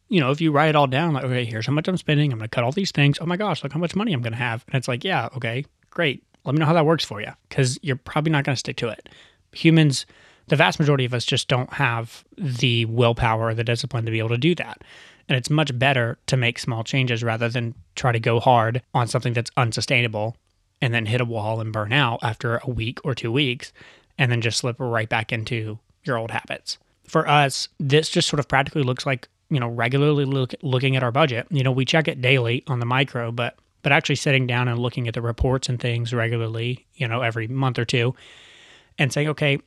you 0.09 0.19
know, 0.19 0.31
if 0.31 0.41
you 0.41 0.51
write 0.51 0.69
it 0.69 0.75
all 0.75 0.87
down, 0.87 1.13
like, 1.13 1.23
okay, 1.23 1.45
here's 1.45 1.67
how 1.67 1.73
much 1.73 1.87
I'm 1.87 1.97
spending. 1.97 2.31
I'm 2.31 2.39
going 2.39 2.49
to 2.49 2.55
cut 2.55 2.63
all 2.63 2.71
these 2.71 2.91
things. 2.91 3.19
Oh 3.21 3.25
my 3.25 3.37
gosh, 3.37 3.63
look 3.63 3.73
how 3.73 3.79
much 3.79 3.95
money 3.95 4.11
I'm 4.11 4.21
going 4.21 4.33
to 4.33 4.39
have. 4.39 4.65
And 4.67 4.75
it's 4.75 4.87
like, 4.87 5.03
yeah, 5.03 5.29
okay, 5.35 5.65
great. 5.91 6.23
Let 6.45 6.53
me 6.53 6.59
know 6.59 6.65
how 6.65 6.73
that 6.73 6.85
works 6.85 7.03
for 7.05 7.21
you, 7.21 7.31
because 7.47 7.79
you're 7.81 7.95
probably 7.95 8.31
not 8.31 8.43
going 8.43 8.55
to 8.55 8.59
stick 8.59 8.77
to 8.77 8.89
it. 8.89 9.09
Humans, 9.53 10.05
the 10.47 10.55
vast 10.55 10.79
majority 10.79 11.05
of 11.05 11.13
us, 11.13 11.25
just 11.25 11.47
don't 11.47 11.73
have 11.73 12.23
the 12.37 12.85
willpower 12.85 13.47
or 13.47 13.53
the 13.53 13.63
discipline 13.63 14.05
to 14.05 14.11
be 14.11 14.19
able 14.19 14.29
to 14.29 14.37
do 14.37 14.55
that. 14.55 14.81
And 15.27 15.37
it's 15.37 15.49
much 15.49 15.77
better 15.77 16.17
to 16.27 16.37
make 16.37 16.57
small 16.57 16.83
changes 16.83 17.23
rather 17.23 17.49
than 17.49 17.75
try 17.95 18.11
to 18.11 18.19
go 18.19 18.39
hard 18.39 18.81
on 18.93 19.07
something 19.07 19.33
that's 19.33 19.51
unsustainable 19.57 20.35
and 20.81 20.93
then 20.93 21.05
hit 21.05 21.21
a 21.21 21.25
wall 21.25 21.61
and 21.61 21.73
burn 21.73 21.93
out 21.93 22.19
after 22.23 22.57
a 22.63 22.69
week 22.69 22.99
or 23.03 23.13
two 23.13 23.31
weeks 23.31 23.71
and 24.17 24.31
then 24.31 24.41
just 24.41 24.57
slip 24.57 24.77
right 24.79 25.09
back 25.09 25.31
into 25.31 25.77
your 26.03 26.17
old 26.17 26.31
habits. 26.31 26.77
For 27.05 27.27
us, 27.27 27.67
this 27.79 28.09
just 28.09 28.27
sort 28.27 28.39
of 28.39 28.47
practically 28.47 28.83
looks 28.83 29.05
like, 29.05 29.27
you 29.49 29.59
know, 29.59 29.67
regularly 29.67 30.25
look, 30.25 30.53
looking 30.61 30.95
at 30.95 31.03
our 31.03 31.11
budget. 31.11 31.47
You 31.49 31.63
know, 31.63 31.71
we 31.71 31.85
check 31.85 32.07
it 32.07 32.21
daily 32.21 32.63
on 32.67 32.79
the 32.79 32.85
micro, 32.85 33.31
but 33.31 33.55
but 33.81 33.91
actually 33.91 34.15
sitting 34.15 34.47
down 34.47 34.67
and 34.67 34.79
looking 34.79 35.07
at 35.07 35.13
the 35.13 35.21
reports 35.21 35.69
and 35.69 35.79
things 35.79 36.13
regularly, 36.13 36.85
you 36.95 37.07
know, 37.07 37.21
every 37.21 37.47
month 37.47 37.79
or 37.79 37.85
two 37.85 38.15
and 38.97 39.11
saying, 39.11 39.29
okay, 39.29 39.59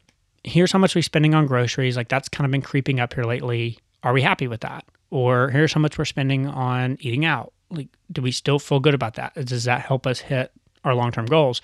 here's 0.45 0.73
how 0.73 0.79
much 0.79 0.95
we're 0.95 1.03
spending 1.03 1.35
on 1.35 1.47
groceries. 1.47 1.97
Like 1.97 2.09
that's 2.09 2.29
kind 2.29 2.45
of 2.45 2.51
been 2.51 2.63
creeping 2.63 3.01
up 3.01 3.15
here 3.15 3.25
lately. 3.25 3.79
Are 4.03 4.13
we 4.13 4.23
happy 4.23 4.49
with 4.49 4.61
that? 4.61 4.85
Or 5.11 5.51
here's 5.51 5.73
how 5.73 5.81
much 5.81 5.99
we're 5.99 6.05
spending 6.05 6.47
on 6.47 6.97
eating 7.01 7.25
out. 7.25 7.53
Like, 7.71 7.89
do 8.11 8.23
we 8.23 8.33
still 8.33 8.59
feel 8.59 8.81
good 8.81 8.95
about 8.95 9.15
that? 9.15 9.35
Does 9.35 9.65
that 9.65 9.81
help 9.83 10.07
us 10.07 10.21
hit 10.21 10.53
our 10.85 10.95
long 10.95 11.13
term 11.13 11.27
goals? 11.27 11.61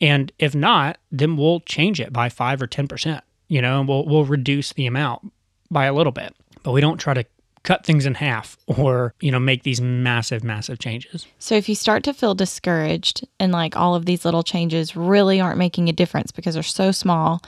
And 0.00 0.32
if 0.38 0.54
not, 0.54 0.98
then 1.12 1.36
we'll 1.36 1.60
change 1.60 2.00
it 2.00 2.12
by 2.12 2.28
five 2.28 2.60
or 2.60 2.66
ten 2.66 2.88
percent. 2.88 3.22
You 3.48 3.60
know, 3.60 3.80
and 3.80 3.88
we'll 3.88 4.06
we'll 4.06 4.24
reduce 4.24 4.72
the 4.72 4.86
amount 4.86 5.32
by 5.70 5.86
a 5.86 5.92
little 5.92 6.12
bit. 6.12 6.34
But 6.62 6.72
we 6.72 6.80
don't 6.80 6.98
try 6.98 7.14
to 7.14 7.24
cut 7.62 7.84
things 7.84 8.06
in 8.06 8.14
half 8.14 8.56
or, 8.66 9.14
you 9.20 9.30
know, 9.30 9.40
make 9.40 9.62
these 9.62 9.80
massive, 9.80 10.44
massive 10.44 10.78
changes. 10.78 11.26
So 11.38 11.54
if 11.54 11.68
you 11.68 11.74
start 11.74 12.04
to 12.04 12.14
feel 12.14 12.34
discouraged 12.34 13.26
and 13.38 13.52
like 13.52 13.76
all 13.76 13.94
of 13.94 14.06
these 14.06 14.24
little 14.24 14.42
changes 14.42 14.96
really 14.96 15.40
aren't 15.40 15.58
making 15.58 15.88
a 15.88 15.92
difference 15.92 16.32
because 16.32 16.54
they're 16.54 16.62
so 16.62 16.90
small, 16.92 17.42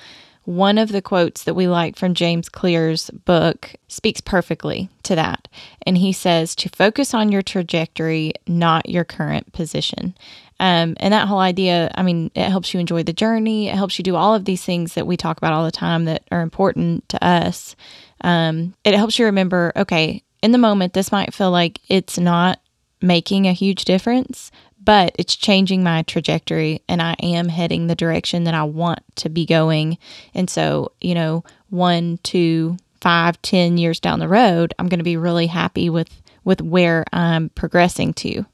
one 0.45 0.77
of 0.77 0.91
the 0.91 1.03
quotes 1.03 1.45
that 1.45 1.55
we 1.55 1.69
like 1.69 1.97
from 1.97 2.15
James 2.15 2.49
Clear's 2.49 3.11
book 3.11 3.75
speaks 3.87 4.21
perfectly 4.21 4.89
to 5.05 5.15
that. 5.15 5.47
And 5.87 5.97
he 5.97 6.13
says 6.13 6.57
to 6.57 6.69
focus 6.69 7.15
on 7.15 7.31
your 7.31 7.43
trajectory, 7.43 8.33
not 8.47 8.89
your 8.89 9.05
current 9.05 9.53
position. 9.53 10.15
Um, 10.63 10.95
and 11.01 11.13
that 11.13 11.27
whole 11.27 11.41
idea, 11.41 11.91
I 11.97 12.05
mean, 12.05 12.31
it 12.37 12.49
helps 12.49 12.73
you 12.73 12.79
enjoy 12.79 13.03
the 13.03 13.13
journey. 13.13 13.69
It 13.69 13.75
helps 13.75 13.99
you 13.99 14.05
do 14.05 14.15
all 14.15 14.33
of 14.33 14.45
these 14.45 14.65
things 14.65 14.95
that 14.95 15.09
we 15.09 15.17
talk 15.17 15.37
about 15.37 15.53
all 15.53 15.65
the 15.65 15.73
time 15.73 16.05
that 16.05 16.23
are 16.31 16.41
important 16.41 17.09
to 17.09 17.25
us. 17.25 17.75
Um, 18.21 18.73
it 18.85 18.95
helps 18.95 19.19
you 19.19 19.25
remember, 19.25 19.73
okay, 19.75 20.23
in 20.41 20.53
the 20.53 20.59
moment, 20.59 20.93
this 20.93 21.11
might 21.11 21.35
feel 21.35 21.51
like 21.51 21.81
it's 21.89 22.17
not 22.17 22.61
making 23.01 23.49
a 23.49 23.53
huge 23.53 23.85
difference, 23.85 24.53
but 24.81 25.13
it's 25.19 25.35
changing 25.35 25.83
my 25.83 26.03
trajectory 26.03 26.81
and 26.89 27.03
I 27.03 27.17
am 27.21 27.49
heading 27.49 27.89
the 27.89 27.97
direction 27.97 28.45
that 28.45 28.55
I 28.55 28.63
want 28.63 29.01
to 29.17 29.29
be 29.29 29.45
going. 29.45 29.99
And 30.33 30.49
so, 30.49 30.93
you 31.01 31.17
know, 31.17 31.43
one, 31.71 32.21
two, 32.23 32.77
five, 33.01 33.43
ten 33.43 33.79
years 33.79 33.99
down 33.99 34.21
the 34.21 34.29
road, 34.29 34.75
I'm 34.79 34.89
going 34.89 35.01
to 35.01 35.05
be 35.05 35.17
really 35.17 35.49
happy 35.49 35.91
with 35.91 36.23
with 36.45 36.61
where 36.61 37.05
I'm 37.13 37.49
progressing 37.51 38.15
to. 38.15 38.45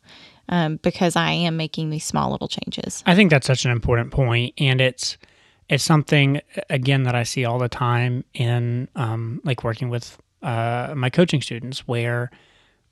Um, 0.50 0.76
because 0.76 1.14
I 1.14 1.30
am 1.32 1.56
making 1.56 1.90
these 1.90 2.04
small 2.04 2.30
little 2.30 2.48
changes. 2.48 3.02
I 3.06 3.14
think 3.14 3.30
that's 3.30 3.46
such 3.46 3.64
an 3.64 3.70
important 3.70 4.10
point, 4.10 4.54
and 4.58 4.80
it's 4.80 5.18
it's 5.68 5.84
something 5.84 6.40
again 6.70 7.02
that 7.02 7.14
I 7.14 7.22
see 7.22 7.44
all 7.44 7.58
the 7.58 7.68
time 7.68 8.24
in 8.32 8.88
um, 8.96 9.40
like 9.44 9.62
working 9.62 9.90
with 9.90 10.18
uh, 10.42 10.94
my 10.96 11.10
coaching 11.10 11.42
students, 11.42 11.86
where 11.86 12.30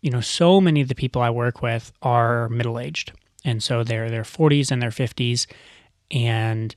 you 0.02 0.10
know 0.10 0.20
so 0.20 0.60
many 0.60 0.82
of 0.82 0.88
the 0.88 0.94
people 0.94 1.22
I 1.22 1.30
work 1.30 1.62
with 1.62 1.92
are 2.02 2.48
middle 2.50 2.78
aged, 2.78 3.12
and 3.44 3.62
so 3.62 3.82
they're 3.82 4.10
their 4.10 4.24
forties 4.24 4.70
and 4.70 4.82
their 4.82 4.90
fifties, 4.90 5.46
and 6.10 6.74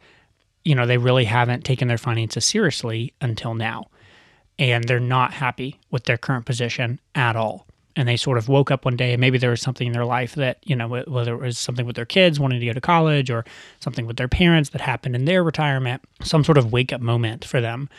you 0.63 0.75
know 0.75 0.85
they 0.85 0.97
really 0.97 1.25
haven't 1.25 1.65
taken 1.65 1.89
their 1.89 1.97
finances 1.97 2.45
seriously 2.45 3.13
until 3.19 3.53
now, 3.53 3.87
and 4.57 4.85
they're 4.85 5.01
not 5.01 5.33
happy 5.33 5.77
with 5.91 6.05
their 6.05 6.17
current 6.17 6.45
position 6.45 7.01
at 7.15 7.35
all 7.35 7.67
and 7.99 8.07
they 8.07 8.15
sort 8.15 8.37
of 8.37 8.47
woke 8.47 8.71
up 8.71 8.85
one 8.85 8.95
day 8.95 9.11
and 9.11 9.19
maybe 9.19 9.37
there 9.37 9.49
was 9.49 9.61
something 9.61 9.87
in 9.87 9.91
their 9.91 10.05
life 10.05 10.33
that 10.35 10.57
you 10.63 10.73
know 10.73 10.87
whether 10.87 11.33
it 11.33 11.41
was 11.41 11.57
something 11.57 11.85
with 11.85 11.97
their 11.97 12.05
kids 12.05 12.39
wanting 12.39 12.61
to 12.61 12.65
go 12.65 12.71
to 12.71 12.79
college 12.79 13.29
or 13.29 13.43
something 13.81 14.07
with 14.07 14.15
their 14.15 14.29
parents 14.29 14.69
that 14.69 14.79
happened 14.79 15.15
in 15.15 15.25
their 15.25 15.43
retirement 15.43 16.01
some 16.21 16.43
sort 16.43 16.57
of 16.57 16.71
wake 16.71 16.93
up 16.93 17.01
moment 17.01 17.43
for 17.43 17.59
them 17.59 17.89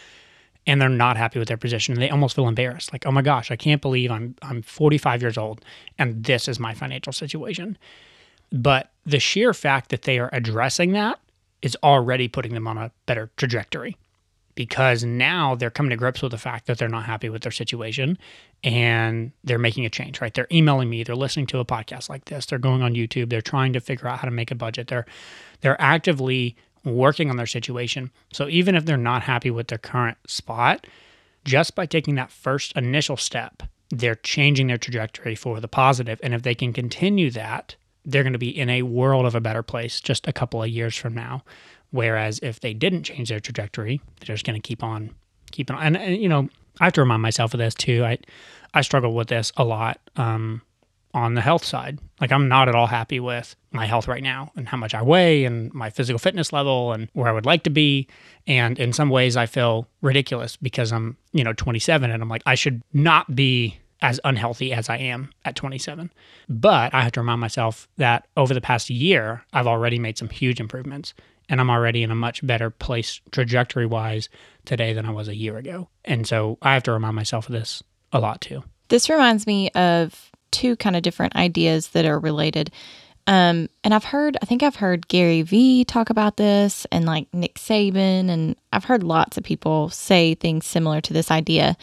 and 0.66 0.80
they're 0.80 0.88
not 0.88 1.16
happy 1.16 1.38
with 1.38 1.48
their 1.48 1.56
position. 1.56 1.94
And 1.94 2.02
they 2.02 2.10
almost 2.10 2.34
feel 2.34 2.48
embarrassed 2.48 2.92
like 2.92 3.04
oh 3.06 3.12
my 3.12 3.22
gosh 3.22 3.50
i 3.50 3.56
can't 3.56 3.82
believe 3.82 4.10
i'm 4.10 4.34
i'm 4.40 4.62
45 4.62 5.20
years 5.20 5.36
old 5.36 5.62
and 5.98 6.24
this 6.24 6.48
is 6.48 6.58
my 6.58 6.72
financial 6.72 7.12
situation. 7.12 7.76
But 8.50 8.90
the 9.04 9.20
sheer 9.20 9.54
fact 9.54 9.90
that 9.90 10.02
they 10.02 10.18
are 10.18 10.30
addressing 10.32 10.92
that 10.92 11.20
is 11.62 11.76
already 11.82 12.26
putting 12.26 12.54
them 12.54 12.66
on 12.66 12.78
a 12.78 12.90
better 13.04 13.30
trajectory 13.36 13.96
because 14.60 15.04
now 15.04 15.54
they're 15.54 15.70
coming 15.70 15.88
to 15.88 15.96
grips 15.96 16.20
with 16.20 16.32
the 16.32 16.36
fact 16.36 16.66
that 16.66 16.76
they're 16.76 16.86
not 16.86 17.06
happy 17.06 17.30
with 17.30 17.40
their 17.40 17.50
situation 17.50 18.18
and 18.62 19.32
they're 19.42 19.58
making 19.58 19.86
a 19.86 19.88
change, 19.88 20.20
right? 20.20 20.34
They're 20.34 20.46
emailing 20.52 20.90
me, 20.90 21.02
they're 21.02 21.16
listening 21.16 21.46
to 21.46 21.60
a 21.60 21.64
podcast 21.64 22.10
like 22.10 22.26
this, 22.26 22.44
they're 22.44 22.58
going 22.58 22.82
on 22.82 22.92
YouTube, 22.92 23.30
they're 23.30 23.40
trying 23.40 23.72
to 23.72 23.80
figure 23.80 24.06
out 24.06 24.18
how 24.18 24.26
to 24.26 24.30
make 24.30 24.50
a 24.50 24.54
budget. 24.54 24.88
They're 24.88 25.06
they're 25.62 25.80
actively 25.80 26.56
working 26.84 27.30
on 27.30 27.38
their 27.38 27.46
situation. 27.46 28.10
So 28.34 28.48
even 28.48 28.74
if 28.74 28.84
they're 28.84 28.98
not 28.98 29.22
happy 29.22 29.50
with 29.50 29.68
their 29.68 29.78
current 29.78 30.18
spot, 30.26 30.86
just 31.46 31.74
by 31.74 31.86
taking 31.86 32.16
that 32.16 32.30
first 32.30 32.76
initial 32.76 33.16
step 33.16 33.62
they're 33.90 34.14
changing 34.14 34.68
their 34.68 34.78
trajectory 34.78 35.34
for 35.34 35.58
the 35.58 35.68
positive. 35.68 36.20
And 36.22 36.32
if 36.32 36.42
they 36.42 36.54
can 36.54 36.72
continue 36.72 37.30
that, 37.32 37.74
they're 38.04 38.22
going 38.22 38.32
to 38.32 38.38
be 38.38 38.56
in 38.56 38.70
a 38.70 38.82
world 38.82 39.26
of 39.26 39.34
a 39.34 39.40
better 39.40 39.62
place 39.62 40.00
just 40.00 40.28
a 40.28 40.32
couple 40.32 40.62
of 40.62 40.68
years 40.68 40.96
from 40.96 41.14
now. 41.14 41.42
Whereas 41.90 42.38
if 42.42 42.60
they 42.60 42.74
didn't 42.74 43.04
change 43.04 43.28
their 43.28 43.40
trajectory, 43.40 44.00
they're 44.20 44.34
just 44.34 44.46
going 44.46 44.60
to 44.60 44.66
keep 44.66 44.82
on, 44.82 45.14
keeping 45.50 45.76
on. 45.76 45.82
And, 45.82 45.96
and, 45.96 46.16
you 46.22 46.28
know, 46.28 46.48
I 46.80 46.84
have 46.84 46.92
to 46.94 47.00
remind 47.00 47.22
myself 47.22 47.54
of 47.54 47.58
this 47.58 47.74
too. 47.74 48.04
I, 48.04 48.18
I 48.74 48.82
struggle 48.82 49.14
with 49.14 49.28
this 49.28 49.52
a 49.56 49.64
lot 49.64 50.00
um, 50.16 50.62
on 51.12 51.34
the 51.34 51.40
health 51.40 51.64
side. 51.64 51.98
Like 52.20 52.32
I'm 52.32 52.48
not 52.48 52.68
at 52.68 52.74
all 52.74 52.86
happy 52.86 53.18
with 53.18 53.56
my 53.72 53.86
health 53.86 54.06
right 54.06 54.22
now 54.22 54.52
and 54.56 54.68
how 54.68 54.76
much 54.76 54.94
I 54.94 55.02
weigh 55.02 55.44
and 55.44 55.72
my 55.74 55.90
physical 55.90 56.18
fitness 56.18 56.52
level 56.52 56.92
and 56.92 57.08
where 57.12 57.28
I 57.28 57.32
would 57.32 57.46
like 57.46 57.64
to 57.64 57.70
be. 57.70 58.06
And 58.46 58.78
in 58.78 58.92
some 58.92 59.10
ways, 59.10 59.36
I 59.36 59.46
feel 59.46 59.88
ridiculous 60.00 60.56
because 60.56 60.92
I'm, 60.92 61.16
you 61.32 61.42
know, 61.42 61.52
27 61.52 62.10
and 62.10 62.22
I'm 62.22 62.28
like, 62.28 62.42
I 62.46 62.54
should 62.54 62.82
not 62.92 63.34
be 63.34 63.78
as 64.02 64.20
unhealthy 64.24 64.72
as 64.72 64.88
I 64.88 64.96
am 64.96 65.30
at 65.44 65.56
27. 65.56 66.10
But 66.48 66.94
I 66.94 67.02
have 67.02 67.12
to 67.12 67.20
remind 67.20 67.40
myself 67.40 67.88
that 67.96 68.26
over 68.36 68.54
the 68.54 68.60
past 68.60 68.88
year, 68.88 69.44
I've 69.52 69.66
already 69.66 69.98
made 69.98 70.16
some 70.16 70.28
huge 70.28 70.60
improvements 70.60 71.12
and 71.50 71.60
I'm 71.60 71.68
already 71.68 72.02
in 72.02 72.10
a 72.10 72.14
much 72.14 72.46
better 72.46 72.70
place 72.70 73.20
trajectory 73.32 73.84
wise 73.84 74.30
today 74.64 74.92
than 74.92 75.04
I 75.04 75.10
was 75.10 75.28
a 75.28 75.34
year 75.34 75.58
ago. 75.58 75.88
And 76.04 76.26
so 76.26 76.56
I 76.62 76.72
have 76.72 76.84
to 76.84 76.92
remind 76.92 77.16
myself 77.16 77.46
of 77.46 77.52
this 77.52 77.82
a 78.12 78.20
lot 78.20 78.40
too. 78.40 78.62
This 78.88 79.10
reminds 79.10 79.46
me 79.46 79.68
of 79.70 80.30
two 80.52 80.76
kind 80.76 80.96
of 80.96 81.02
different 81.02 81.36
ideas 81.36 81.88
that 81.88 82.06
are 82.06 82.18
related. 82.18 82.70
Um, 83.26 83.68
and 83.84 83.92
I've 83.92 84.04
heard, 84.04 84.36
I 84.40 84.46
think 84.46 84.62
I've 84.62 84.76
heard 84.76 85.08
Gary 85.08 85.42
Vee 85.42 85.84
talk 85.84 86.08
about 86.08 86.36
this 86.36 86.86
and 86.90 87.04
like 87.04 87.26
Nick 87.34 87.56
Saban, 87.56 88.30
and 88.30 88.56
I've 88.72 88.84
heard 88.84 89.02
lots 89.02 89.36
of 89.36 89.44
people 89.44 89.90
say 89.90 90.34
things 90.34 90.66
similar 90.66 91.00
to 91.02 91.12
this 91.12 91.30
idea. 91.30 91.76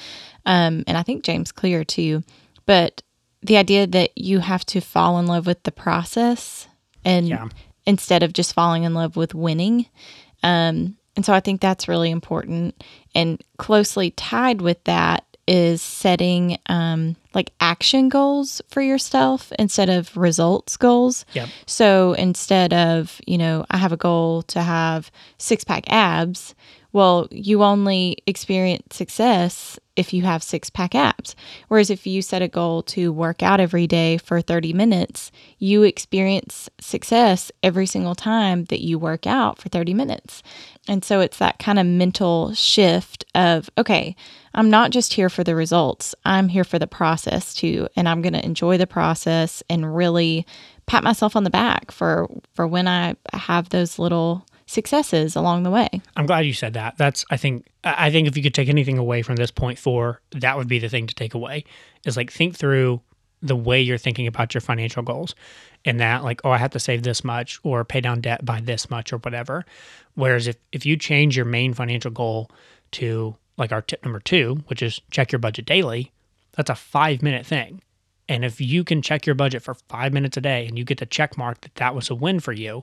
Um, 0.45 0.83
and 0.87 0.97
I 0.97 1.03
think 1.03 1.23
James 1.23 1.51
Clear 1.51 1.83
too. 1.83 2.23
But 2.65 3.03
the 3.41 3.57
idea 3.57 3.85
that 3.87 4.17
you 4.17 4.39
have 4.39 4.65
to 4.67 4.81
fall 4.81 5.19
in 5.19 5.27
love 5.27 5.45
with 5.45 5.63
the 5.63 5.71
process 5.71 6.67
and 7.05 7.27
yeah. 7.27 7.47
Instead 7.87 8.21
of 8.21 8.33
just 8.33 8.53
falling 8.53 8.83
in 8.83 8.93
love 8.93 9.15
with 9.15 9.33
winning. 9.33 9.87
Um, 10.43 10.97
and 11.15 11.25
so 11.25 11.33
I 11.33 11.39
think 11.39 11.61
that's 11.61 11.87
really 11.87 12.11
important. 12.11 12.83
And 13.15 13.41
closely 13.57 14.11
tied 14.11 14.61
with 14.61 14.83
that 14.83 15.23
is 15.47 15.81
setting 15.81 16.59
um, 16.67 17.15
like 17.33 17.53
action 17.61 18.09
goals 18.09 18.61
for 18.67 18.81
yourself 18.81 19.51
instead 19.57 19.89
of 19.89 20.15
results 20.15 20.75
goals. 20.75 21.25
Yep. 21.33 21.49
So 21.65 22.13
instead 22.13 22.73
of, 22.73 23.19
you 23.25 23.37
know, 23.37 23.65
I 23.71 23.77
have 23.77 23.93
a 23.93 23.97
goal 23.97 24.43
to 24.43 24.61
have 24.61 25.09
six 25.37 25.63
pack 25.63 25.85
abs, 25.87 26.53
well, 26.91 27.27
you 27.31 27.63
only 27.63 28.17
experience 28.27 28.95
success 28.95 29.79
if 29.97 30.13
you 30.13 30.21
have 30.21 30.41
six 30.41 30.69
pack 30.69 30.95
abs. 30.95 31.35
Whereas 31.67 31.89
if 31.89 32.07
you 32.07 32.21
set 32.21 32.41
a 32.41 32.47
goal 32.47 32.83
to 32.83 33.11
work 33.11 33.43
out 33.43 33.59
every 33.59 33.87
day 33.87 34.17
for 34.17 34.39
30 34.39 34.71
minutes, 34.71 35.31
you 35.57 35.83
experience 35.83 36.69
success 36.79 37.51
every 37.63 37.87
single 37.87 38.15
time 38.15 38.65
that 38.65 38.81
you 38.81 38.97
work 38.97 39.27
out 39.27 39.59
for 39.59 39.67
30 39.67 39.93
minutes. 39.93 40.43
And 40.87 41.03
so 41.03 41.19
it's 41.19 41.39
that 41.39 41.59
kind 41.59 41.79
of 41.79 41.85
mental 41.85 42.53
shift 42.53 43.25
of, 43.35 43.69
okay, 43.77 44.15
I'm 44.53 44.69
not 44.69 44.91
just 44.91 45.13
here 45.13 45.29
for 45.29 45.43
the 45.43 45.55
results, 45.55 46.15
I'm 46.23 46.47
here 46.47 46.63
for 46.63 46.79
the 46.79 46.87
process 46.87 47.53
too. 47.53 47.87
And 47.95 48.07
I'm 48.07 48.21
going 48.21 48.33
to 48.33 48.45
enjoy 48.45 48.77
the 48.77 48.87
process 48.87 49.61
and 49.69 49.95
really 49.95 50.45
pat 50.85 51.03
myself 51.03 51.35
on 51.35 51.43
the 51.43 51.49
back 51.49 51.91
for, 51.91 52.29
for 52.53 52.65
when 52.65 52.87
I 52.87 53.15
have 53.33 53.69
those 53.69 53.99
little 53.99 54.46
successes 54.67 55.35
along 55.35 55.63
the 55.63 55.71
way. 55.71 55.89
I'm 56.15 56.27
glad 56.27 56.45
you 56.45 56.53
said 56.53 56.73
that. 56.73 56.97
That's 56.97 57.25
I 57.31 57.37
think 57.37 57.65
I 57.83 58.11
think 58.11 58.27
if 58.27 58.37
you 58.37 58.43
could 58.43 58.53
take 58.53 58.69
anything 58.69 58.99
away 58.99 59.23
from 59.23 59.37
this 59.37 59.49
point 59.49 59.79
four, 59.79 60.21
that 60.31 60.57
would 60.57 60.67
be 60.67 60.77
the 60.77 60.89
thing 60.89 61.07
to 61.07 61.15
take 61.15 61.33
away. 61.33 61.63
Is 62.05 62.17
like 62.17 62.31
think 62.31 62.55
through 62.55 63.01
the 63.41 63.55
way 63.55 63.81
you're 63.81 63.97
thinking 63.97 64.27
about 64.27 64.53
your 64.53 64.61
financial 64.61 65.03
goals 65.03 65.35
and 65.85 65.99
that 65.99 66.23
like 66.23 66.41
oh 66.43 66.49
i 66.49 66.57
have 66.57 66.71
to 66.71 66.79
save 66.79 67.03
this 67.03 67.23
much 67.23 67.59
or 67.63 67.85
pay 67.85 68.01
down 68.01 68.19
debt 68.19 68.43
by 68.43 68.59
this 68.59 68.89
much 68.89 69.13
or 69.13 69.17
whatever 69.17 69.63
whereas 70.15 70.47
if, 70.47 70.57
if 70.71 70.85
you 70.85 70.97
change 70.97 71.35
your 71.35 71.45
main 71.45 71.73
financial 71.73 72.09
goal 72.09 72.49
to 72.91 73.35
like 73.57 73.71
our 73.71 73.81
tip 73.81 74.03
number 74.03 74.19
two 74.19 74.63
which 74.67 74.81
is 74.81 74.99
check 75.11 75.31
your 75.31 75.39
budget 75.39 75.65
daily 75.65 76.11
that's 76.53 76.69
a 76.69 76.75
five 76.75 77.21
minute 77.21 77.45
thing 77.45 77.81
and 78.27 78.43
if 78.43 78.59
you 78.59 78.83
can 78.83 79.01
check 79.01 79.25
your 79.25 79.35
budget 79.35 79.61
for 79.61 79.75
five 79.75 80.11
minutes 80.11 80.35
a 80.35 80.41
day 80.41 80.65
and 80.65 80.77
you 80.77 80.83
get 80.83 80.97
the 80.97 81.05
check 81.05 81.37
mark 81.37 81.61
that 81.61 81.75
that 81.75 81.93
was 81.93 82.09
a 82.09 82.15
win 82.15 82.39
for 82.39 82.53
you 82.53 82.81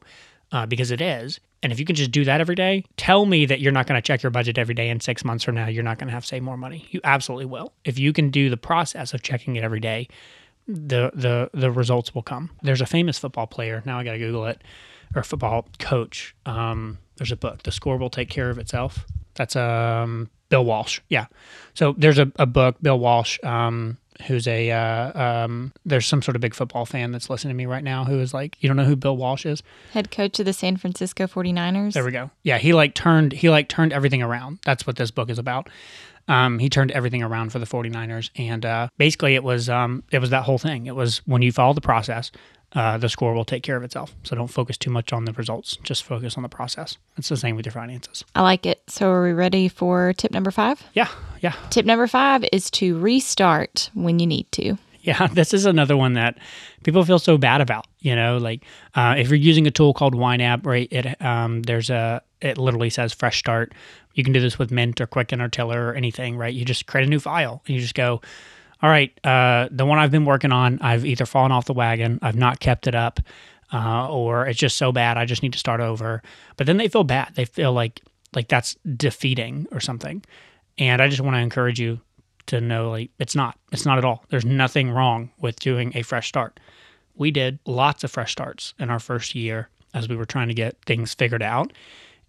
uh, 0.53 0.64
because 0.66 0.90
it 0.90 1.01
is 1.01 1.40
and 1.64 1.72
if 1.72 1.81
you 1.81 1.85
can 1.85 1.96
just 1.96 2.12
do 2.12 2.24
that 2.24 2.40
every 2.40 2.55
day 2.55 2.85
tell 2.96 3.27
me 3.27 3.44
that 3.44 3.61
you're 3.61 3.72
not 3.72 3.88
going 3.88 4.00
to 4.00 4.07
check 4.07 4.22
your 4.22 4.31
budget 4.31 4.59
every 4.59 4.74
day 4.74 4.88
and 4.88 5.03
six 5.03 5.24
months 5.24 5.42
from 5.42 5.57
now 5.57 5.66
you're 5.66 5.83
not 5.83 5.98
going 5.98 6.07
to 6.07 6.14
have 6.14 6.22
to 6.22 6.29
save 6.29 6.42
more 6.42 6.57
money 6.57 6.87
you 6.92 7.00
absolutely 7.03 7.46
will 7.46 7.72
if 7.85 7.98
you 7.98 8.12
can 8.12 8.31
do 8.31 8.48
the 8.48 8.57
process 8.57 9.12
of 9.12 9.22
checking 9.22 9.57
it 9.57 9.64
every 9.64 9.81
day 9.81 10.07
the 10.66 11.11
the 11.14 11.50
the 11.53 11.70
results 11.70 12.14
will 12.14 12.22
come. 12.22 12.50
There's 12.62 12.81
a 12.81 12.87
famous 12.87 13.18
football 13.18 13.46
player. 13.46 13.83
Now 13.85 13.98
I 13.98 14.05
got 14.05 14.12
to 14.12 14.18
Google 14.18 14.46
it, 14.46 14.62
or 15.14 15.22
football 15.22 15.66
coach. 15.79 16.35
Um, 16.46 16.98
there's 17.16 17.33
a 17.33 17.37
book. 17.37 17.62
The 17.62 17.72
score 17.72 17.96
will 17.96 18.11
take 18.11 18.31
care 18.31 18.50
of 18.50 18.59
itself. 18.59 19.07
That's 19.35 19.57
um 19.57 20.31
Bill 20.48 20.64
Walsh. 20.64 21.00
Yeah. 21.09 21.27
So 21.74 21.94
there's 21.98 22.18
a, 22.18 22.31
a 22.37 22.46
book. 22.46 22.77
Bill 22.81 22.98
Walsh. 22.98 23.38
Um, 23.42 23.98
who's 24.22 24.46
a 24.46 24.70
uh, 24.70 25.20
um, 25.44 25.72
there's 25.85 26.07
some 26.07 26.22
sort 26.22 26.37
of 26.37 26.40
big 26.40 26.55
football 26.55 26.87
fan 26.87 27.12
that's 27.12 27.29
listening 27.29 27.55
to 27.55 27.57
me 27.57 27.66
right 27.66 27.85
now 27.85 28.05
who 28.05 28.20
is 28.20 28.33
like 28.33 28.57
you 28.61 28.68
don't 28.68 28.77
know 28.77 28.85
who 28.85 28.96
bill 28.96 29.16
walsh 29.16 29.44
is 29.44 29.62
head 29.92 30.11
coach 30.11 30.38
of 30.38 30.46
the 30.46 30.53
san 30.53 30.77
francisco 30.77 31.27
49ers 31.27 31.92
there 31.92 32.05
we 32.05 32.11
go 32.11 32.31
yeah 32.42 32.59
he 32.59 32.72
like 32.72 32.94
turned 32.94 33.33
he 33.33 33.50
like 33.50 33.68
turned 33.68 33.92
everything 33.92 34.22
around 34.22 34.59
that's 34.64 34.87
what 34.87 34.96
this 34.96 35.11
book 35.11 35.31
is 35.31 35.38
about 35.38 35.68
um, 36.29 36.59
he 36.59 36.68
turned 36.68 36.90
everything 36.92 37.22
around 37.22 37.50
for 37.50 37.59
the 37.59 37.66
49ers. 37.66 38.31
And 38.37 38.64
uh, 38.64 38.88
basically, 38.96 39.35
it 39.35 39.44
was 39.44 39.68
um, 39.68 40.03
it 40.11 40.20
was 40.20 40.31
that 40.31 40.44
whole 40.44 40.59
thing. 40.59 40.87
It 40.87 40.96
was 40.96 41.18
when 41.27 41.42
you 41.42 41.53
follow 41.53 41.74
the 41.74 41.81
process, 41.81 42.31
uh, 42.75 42.99
the 42.99 43.09
score 43.09 43.35
will 43.35 43.45
take 43.45 43.63
care 43.63 43.77
of 43.77 43.83
itself. 43.83 44.15
So 44.25 44.35
don't 44.35 44.49
focus 44.49 44.77
too 44.77 44.91
much 44.91 45.13
on 45.13 45.25
the 45.25 45.33
results. 45.33 45.77
Just 45.83 46.03
focus 46.03 46.37
on 46.37 46.43
the 46.43 46.49
process. 46.49 46.99
It's 47.17 47.29
the 47.29 47.37
same 47.37 47.57
with 47.57 47.67
your 47.67 47.73
finances. 47.73 48.25
I 48.35 48.43
like 48.43 48.67
it. 48.67 48.83
So 48.89 49.11
are 49.11 49.23
we 49.23 49.33
ready 49.33 49.69
for 49.69 50.13
tip 50.15 50.33
number 50.33 50.51
five? 50.51 50.83
Yeah, 50.93 51.09
yeah. 51.41 51.55
Tip 51.71 51.87
number 51.87 52.07
five 52.07 52.45
is 52.53 52.71
to 52.73 52.99
restart 52.99 53.91
when 53.95 54.19
you 54.19 54.27
need 54.27 54.51
to. 54.53 54.77
Yeah, 55.05 55.27
this 55.33 55.55
is 55.55 55.67
another 55.67 55.97
one 55.97 56.15
that 56.15 56.39
people 56.83 57.05
feel 57.05 57.19
so 57.19 57.39
bad 57.39 57.61
about. 57.61 57.87
You 58.01 58.17
know, 58.17 58.39
like 58.39 58.65
uh, 58.95 59.15
if 59.19 59.29
you're 59.29 59.37
using 59.37 59.67
a 59.67 59.71
tool 59.71 59.95
called 59.95 60.15
YNAB, 60.15 60.67
right? 60.67 60.89
It 60.91 61.23
um, 61.23 61.63
there's 61.63 61.91
a 61.91 62.23
it 62.41 62.59
literally 62.59 62.91
says 62.91 63.13
fresh 63.13 63.39
start. 63.39 63.73
You 64.15 64.25
can 64.25 64.33
do 64.33 64.41
this 64.41 64.59
with 64.59 64.71
Mint 64.71 65.01
or 65.01 65.07
Quicken 65.07 65.41
or 65.41 65.49
Tiller 65.49 65.89
or 65.89 65.95
anything, 65.95 66.37
right? 66.37 66.55
You 66.55 66.65
just 66.65 66.87
create 66.87 67.07
a 67.07 67.11
new 67.11 67.21
file 67.21 67.63
and 67.67 67.75
you 67.75 67.81
just 67.81 67.95
go, 67.95 68.21
all 68.85 68.90
right, 68.90 69.18
uh, 69.25 69.66
the 69.70 69.87
one 69.87 69.99
I've 69.99 70.11
been 70.11 70.27
working 70.27 70.53
on, 70.53 70.79
I've 70.83 71.07
either 71.07 71.25
fallen 71.25 71.53
off 71.53 71.64
the 71.64 71.73
wagon, 71.73 72.18
I've 72.20 72.37
not 72.37 72.61
kept 72.61 72.87
it 72.87 72.94
up, 72.94 73.18
uh, 73.73 74.11
or 74.11 74.47
it's 74.47 74.59
just 74.59 74.77
so 74.77 74.92
bad 74.92 75.16
I 75.16 75.25
just 75.25 75.42
need 75.42 75.55
to 75.55 75.59
start 75.59 75.81
over. 75.81 76.23
But 76.59 76.66
then 76.66 76.77
they 76.77 76.88
feel 76.88 77.03
bad. 77.03 77.33
They 77.35 77.47
feel 77.47 77.73
like 77.73 78.03
like 78.35 78.49
that's 78.49 78.77
defeating 78.94 79.66
or 79.73 79.81
something. 79.81 80.23
And 80.77 81.01
I 81.01 81.09
just 81.09 81.23
want 81.23 81.35
to 81.35 81.40
encourage 81.40 81.81
you 81.81 81.99
to 82.49 82.61
know 82.61 82.90
like 82.90 83.11
it's 83.18 83.35
not. 83.35 83.59
It's 83.73 83.87
not 83.87 83.97
at 83.97 84.05
all. 84.05 84.23
There's 84.29 84.44
nothing 84.44 84.90
wrong 84.90 85.31
with 85.38 85.59
doing 85.61 85.92
a 85.94 86.03
fresh 86.03 86.29
start. 86.29 86.61
We 87.14 87.31
did 87.31 87.61
lots 87.64 88.05
of 88.05 88.11
fresh 88.11 88.33
starts 88.33 88.75
in 88.79 88.90
our 88.90 89.01
first 89.01 89.35
year 89.35 89.70
as 89.94 90.11
we 90.11 90.16
were 90.16 90.27
trying 90.27 90.49
to 90.49 90.55
get 90.55 90.77
things 90.85 91.14
figured 91.14 91.42
out. 91.42 91.73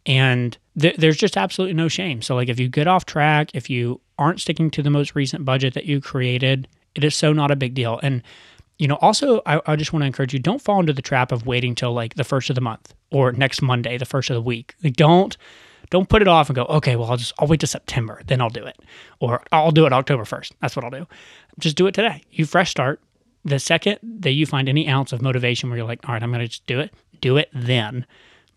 And 0.06 0.58
th- 0.80 0.98
there's 0.98 1.18
just 1.18 1.38
absolutely 1.38 1.74
no 1.74 1.88
shame. 1.88 2.22
So, 2.22 2.36
like, 2.36 2.50
if 2.50 2.60
you 2.60 2.70
get 2.70 2.88
off 2.88 3.06
track, 3.06 3.52
if 3.54 3.70
you 3.70 4.02
aren't 4.18 4.40
sticking 4.40 4.70
to 4.72 4.84
the 4.84 4.90
most 4.90 5.16
recent 5.16 5.46
budget 5.46 5.74
that 5.74 5.86
you 5.86 6.00
created, 6.00 6.68
it 6.94 7.04
is 7.04 7.16
so 7.16 7.34
not 7.34 7.52
a 7.52 7.56
big 7.56 7.74
deal. 7.74 8.00
And, 8.04 8.22
you 8.78 8.88
know, 8.88 8.96
also, 9.02 9.42
I, 9.46 9.62
I 9.66 9.76
just 9.76 9.94
want 9.94 10.04
to 10.04 10.08
encourage 10.08 10.34
you 10.34 10.40
don't 10.40 10.62
fall 10.62 10.80
into 10.80 10.94
the 10.94 11.02
trap 11.02 11.32
of 11.32 11.46
waiting 11.46 11.76
till 11.76 11.94
like 11.94 12.16
the 12.16 12.24
first 12.24 12.50
of 12.50 12.56
the 12.56 12.62
month 12.62 12.94
or 13.12 13.32
next 13.32 13.62
Monday, 13.62 13.98
the 13.98 14.06
first 14.06 14.30
of 14.30 14.36
the 14.36 14.42
week. 14.42 14.76
Like, 14.84 14.96
don't 14.96 15.36
don't 15.92 16.10
put 16.10 16.22
it 16.22 16.28
off 16.28 16.50
and 16.50 16.56
go, 16.56 16.66
okay, 16.66 16.96
well, 16.96 17.12
I'll 17.12 17.18
just 17.18 17.34
I'll 17.40 17.48
wait 17.48 17.60
to 17.60 17.68
September, 17.68 18.22
then 18.28 18.42
I'll 18.42 18.50
do 18.50 18.66
it, 18.66 18.78
or 19.20 19.44
I'll 19.52 19.72
do 19.72 19.86
it 19.86 19.94
October 19.94 20.26
first. 20.26 20.54
That's 20.62 20.76
what 20.76 20.84
I'll 20.84 20.92
do. 20.92 21.08
Just 21.60 21.78
do 21.78 21.88
it 21.88 21.94
today. 21.94 22.24
You 22.32 22.46
fresh 22.46 22.72
start. 22.72 23.00
The 23.44 23.60
second 23.60 24.00
that 24.02 24.32
you 24.32 24.48
find 24.48 24.68
any 24.68 24.90
ounce 24.90 25.14
of 25.14 25.22
motivation 25.22 25.70
where 25.70 25.78
you're 25.78 25.88
like, 25.88 26.08
all 26.08 26.14
right, 26.14 26.24
I'm 26.24 26.32
going 26.32 26.42
to 26.42 26.48
just 26.48 26.66
do 26.66 26.80
it, 26.80 26.92
do 27.22 27.38
it 27.38 27.50
then 27.54 28.06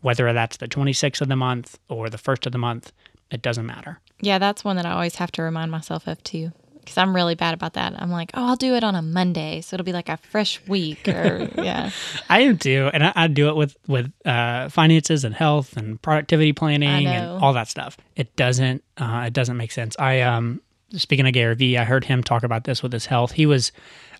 whether 0.00 0.32
that's 0.32 0.56
the 0.58 0.68
26th 0.68 1.20
of 1.20 1.28
the 1.28 1.36
month 1.36 1.78
or 1.88 2.08
the 2.08 2.18
first 2.18 2.46
of 2.46 2.52
the 2.52 2.58
month, 2.58 2.92
it 3.30 3.42
doesn't 3.42 3.66
matter. 3.66 4.00
Yeah, 4.20 4.38
that's 4.38 4.64
one 4.64 4.76
that 4.76 4.86
I 4.86 4.92
always 4.92 5.16
have 5.16 5.32
to 5.32 5.42
remind 5.42 5.70
myself 5.70 6.06
of 6.06 6.22
too. 6.22 6.52
Because 6.80 6.96
I'm 6.96 7.14
really 7.14 7.34
bad 7.34 7.52
about 7.52 7.74
that. 7.74 8.00
I'm 8.00 8.10
like, 8.10 8.30
oh, 8.32 8.46
I'll 8.46 8.56
do 8.56 8.74
it 8.74 8.82
on 8.82 8.94
a 8.94 9.02
Monday, 9.02 9.60
so 9.60 9.74
it'll 9.74 9.84
be 9.84 9.92
like 9.92 10.08
a 10.08 10.16
fresh 10.16 10.58
week. 10.66 11.06
Or 11.06 11.50
yeah, 11.56 11.90
I 12.30 12.40
am 12.40 12.56
too, 12.56 12.90
and 12.94 13.04
I, 13.04 13.12
I 13.14 13.26
do 13.26 13.48
it 13.50 13.56
with 13.56 13.76
with 13.86 14.10
uh, 14.24 14.70
finances 14.70 15.22
and 15.24 15.34
health 15.34 15.76
and 15.76 16.00
productivity 16.00 16.54
planning 16.54 17.06
and 17.06 17.42
all 17.42 17.52
that 17.52 17.68
stuff. 17.68 17.98
It 18.16 18.34
doesn't 18.36 18.82
uh, 18.96 19.24
it 19.26 19.34
doesn't 19.34 19.58
make 19.58 19.70
sense. 19.70 19.96
I 19.98 20.22
um 20.22 20.62
speaking 20.92 21.26
of 21.26 21.32
Gary 21.32 21.54
Vee, 21.54 21.76
I 21.76 21.84
heard 21.84 22.04
him 22.04 22.22
talk 22.22 22.42
about 22.42 22.64
this 22.64 22.82
with 22.82 22.92
his 22.92 23.06
health. 23.06 23.32
He 23.32 23.46
was, 23.46 23.72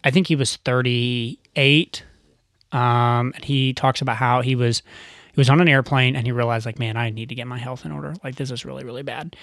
I 0.05 0.11
think 0.11 0.27
he 0.27 0.37
was 0.37 0.57
38, 0.57 2.05
um, 2.73 3.33
and 3.35 3.45
he 3.45 3.73
talks 3.73 4.01
about 4.01 4.17
how 4.17 4.43
he 4.43 4.55
was 4.55 4.83
was 5.39 5.51
on 5.51 5.61
an 5.61 5.69
airplane 5.69 6.17
and 6.17 6.27
he 6.27 6.33
realized 6.33 6.67
like 6.67 6.79
man 6.79 6.97
i 6.97 7.11
need 7.11 7.29
to 7.29 7.35
get 7.35 7.47
my 7.47 7.59
health 7.59 7.85
in 7.85 7.93
order 7.93 8.15
like 8.23 8.37
this 8.37 8.51
is 8.51 8.65
really 8.65 8.85
really 8.85 9.03
bad 9.03 9.35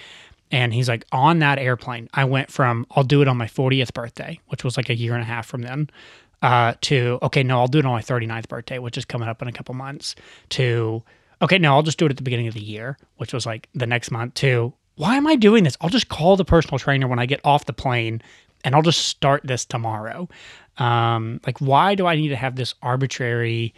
And 0.51 0.73
he's 0.73 0.87
like, 0.87 1.05
on 1.11 1.39
that 1.39 1.57
airplane, 1.57 2.07
I 2.13 2.23
went 2.25 2.51
from 2.51 2.85
I'll 2.91 3.03
do 3.03 3.21
it 3.23 3.27
on 3.27 3.35
my 3.35 3.47
40th 3.47 3.93
birthday, 3.93 4.39
which 4.47 4.63
was 4.63 4.77
like 4.77 4.89
a 4.89 4.95
year 4.95 5.13
and 5.13 5.23
a 5.23 5.25
half 5.25 5.47
from 5.47 5.63
then, 5.63 5.89
uh, 6.43 6.73
to 6.81 7.17
okay, 7.23 7.41
no, 7.43 7.59
I'll 7.59 7.67
do 7.67 7.79
it 7.79 7.85
on 7.85 7.91
my 7.93 8.01
39th 8.01 8.47
birthday, 8.47 8.77
which 8.79 8.97
is 8.97 9.05
coming 9.05 9.27
up 9.27 9.41
in 9.41 9.47
a 9.47 9.51
couple 9.51 9.73
months, 9.73 10.15
to 10.49 11.01
okay, 11.41 11.57
no, 11.57 11.73
I'll 11.73 11.81
just 11.83 11.97
do 11.97 12.05
it 12.05 12.11
at 12.11 12.17
the 12.17 12.23
beginning 12.23 12.47
of 12.47 12.53
the 12.53 12.63
year, 12.63 12.97
which 13.17 13.33
was 13.33 13.45
like 13.45 13.67
the 13.73 13.87
next 13.87 14.11
month, 14.11 14.35
to 14.35 14.71
why 14.95 15.15
am 15.15 15.25
I 15.27 15.35
doing 15.35 15.63
this? 15.63 15.77
I'll 15.81 15.89
just 15.89 16.09
call 16.09 16.37
the 16.37 16.45
personal 16.45 16.77
trainer 16.79 17.07
when 17.07 17.19
I 17.19 17.25
get 17.25 17.41
off 17.43 17.65
the 17.65 17.73
plane 17.73 18.21
and 18.63 18.75
I'll 18.75 18.83
just 18.83 19.05
start 19.07 19.41
this 19.43 19.65
tomorrow. 19.65 20.29
Um, 20.77 21.39
like, 21.45 21.59
why 21.59 21.95
do 21.95 22.05
I 22.05 22.15
need 22.15 22.29
to 22.29 22.35
have 22.35 22.55
this 22.55 22.75
arbitrary, 22.81 23.73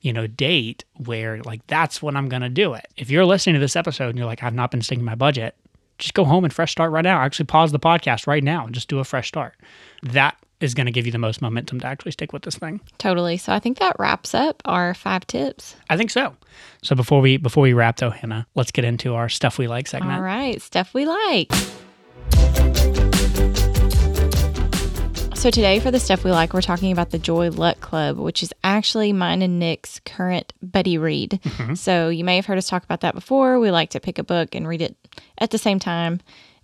you 0.00 0.12
know, 0.12 0.26
date 0.26 0.84
where 0.96 1.42
like 1.42 1.66
that's 1.66 2.02
when 2.02 2.16
I'm 2.16 2.28
going 2.28 2.42
to 2.42 2.48
do 2.48 2.74
it? 2.74 2.86
If 2.96 3.10
you're 3.10 3.26
listening 3.26 3.54
to 3.54 3.60
this 3.60 3.76
episode 3.76 4.10
and 4.10 4.18
you're 4.18 4.26
like, 4.26 4.42
I've 4.42 4.54
not 4.54 4.70
been 4.70 4.82
sticking 4.82 5.04
my 5.04 5.14
budget, 5.14 5.54
just 5.98 6.14
go 6.14 6.24
home 6.24 6.44
and 6.44 6.52
fresh 6.52 6.72
start 6.72 6.92
right 6.92 7.04
now. 7.04 7.20
Actually, 7.20 7.46
pause 7.46 7.72
the 7.72 7.78
podcast 7.78 8.26
right 8.26 8.42
now 8.42 8.66
and 8.66 8.74
just 8.74 8.88
do 8.88 8.98
a 8.98 9.04
fresh 9.04 9.28
start. 9.28 9.54
That 10.02 10.36
is 10.60 10.74
going 10.74 10.86
to 10.86 10.92
give 10.92 11.06
you 11.06 11.12
the 11.12 11.18
most 11.18 11.40
momentum 11.40 11.80
to 11.80 11.86
actually 11.86 12.12
stick 12.12 12.32
with 12.32 12.42
this 12.42 12.56
thing. 12.56 12.80
Totally. 12.98 13.36
So 13.36 13.52
I 13.52 13.58
think 13.58 13.78
that 13.78 13.96
wraps 13.98 14.34
up 14.34 14.60
our 14.64 14.94
five 14.94 15.26
tips. 15.26 15.76
I 15.88 15.96
think 15.96 16.10
so. 16.10 16.36
So 16.82 16.94
before 16.94 17.20
we 17.20 17.36
before 17.36 17.62
we 17.62 17.72
wrap 17.72 17.96
though, 17.96 18.10
Hannah, 18.10 18.46
let's 18.54 18.70
get 18.70 18.84
into 18.84 19.14
our 19.14 19.28
stuff 19.28 19.58
we 19.58 19.68
like 19.68 19.86
segment. 19.86 20.12
All 20.12 20.22
right, 20.22 20.60
stuff 20.60 20.94
we 20.94 21.06
like. 21.06 21.50
So 25.40 25.50
today 25.50 25.80
for 25.80 25.90
the 25.90 25.98
stuff 25.98 26.22
we 26.22 26.30
like, 26.30 26.52
we're 26.52 26.60
talking 26.60 26.92
about 26.92 27.12
the 27.12 27.18
Joy 27.18 27.48
Luck 27.48 27.80
Club, 27.80 28.18
which 28.18 28.42
is 28.42 28.52
actually 28.62 29.14
mine 29.14 29.40
and 29.40 29.58
Nick's 29.58 29.98
current 30.00 30.52
buddy 30.60 30.98
read. 30.98 31.40
Mm-hmm. 31.42 31.74
So 31.76 32.10
you 32.10 32.24
may 32.24 32.36
have 32.36 32.44
heard 32.44 32.58
us 32.58 32.68
talk 32.68 32.84
about 32.84 33.00
that 33.00 33.14
before. 33.14 33.58
We 33.58 33.70
like 33.70 33.88
to 33.90 34.00
pick 34.00 34.18
a 34.18 34.22
book 34.22 34.54
and 34.54 34.68
read 34.68 34.82
it 34.82 34.96
at 35.38 35.50
the 35.50 35.56
same 35.56 35.78
time 35.78 36.20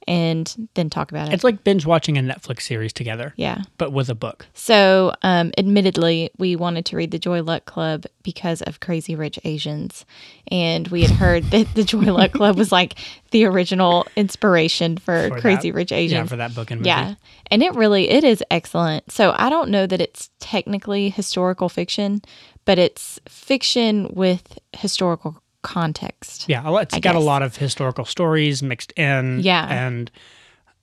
and 0.08 0.68
then 0.74 0.88
talk 0.88 1.10
about 1.10 1.28
it. 1.28 1.34
It's 1.34 1.44
like 1.44 1.64
binge 1.64 1.84
watching 1.84 2.16
a 2.16 2.20
Netflix 2.20 2.62
series 2.62 2.92
together, 2.92 3.32
yeah. 3.36 3.62
but 3.76 3.92
with 3.92 4.08
a 4.08 4.14
book. 4.14 4.46
So, 4.54 5.12
um, 5.22 5.52
admittedly, 5.58 6.30
we 6.38 6.54
wanted 6.54 6.86
to 6.86 6.96
read 6.96 7.10
the 7.10 7.18
Joy 7.18 7.42
Luck 7.42 7.64
Club 7.64 8.04
because 8.22 8.62
of 8.62 8.80
Crazy 8.80 9.16
Rich 9.16 9.38
Asians. 9.44 10.04
And 10.50 10.86
we 10.88 11.02
had 11.02 11.10
heard 11.10 11.44
that 11.50 11.74
the 11.74 11.84
Joy 11.84 12.12
Luck 12.12 12.32
Club 12.32 12.56
was 12.56 12.70
like 12.70 12.94
the 13.32 13.44
original 13.44 14.06
inspiration 14.14 14.96
for, 14.96 15.28
For 15.28 15.40
Crazy 15.40 15.70
that- 15.70 15.76
Rich 15.76 15.92
Asians. 15.92 16.12
Yeah, 16.12 16.26
for 16.26 16.36
that 16.36 16.54
book 16.54 16.70
and 16.70 16.80
movie. 16.80 16.88
Yeah. 16.88 17.14
And 17.50 17.62
it 17.62 17.74
really 17.74 18.08
it 18.10 18.24
is 18.24 18.42
excellent. 18.50 19.10
So 19.10 19.34
I 19.36 19.48
don't 19.48 19.70
know 19.70 19.86
that 19.86 20.00
it's 20.00 20.30
technically 20.40 21.10
historical 21.10 21.68
fiction, 21.68 22.22
but 22.64 22.78
it's 22.78 23.20
fiction 23.28 24.08
with 24.12 24.58
historical 24.72 25.42
context. 25.66 26.46
Yeah, 26.48 26.78
it's 26.78 26.94
I 26.94 27.00
got 27.00 27.16
a 27.16 27.20
lot 27.20 27.42
of 27.42 27.56
historical 27.56 28.04
stories 28.04 28.62
mixed 28.62 28.92
in. 28.92 29.40
Yeah. 29.40 29.66
And 29.68 30.10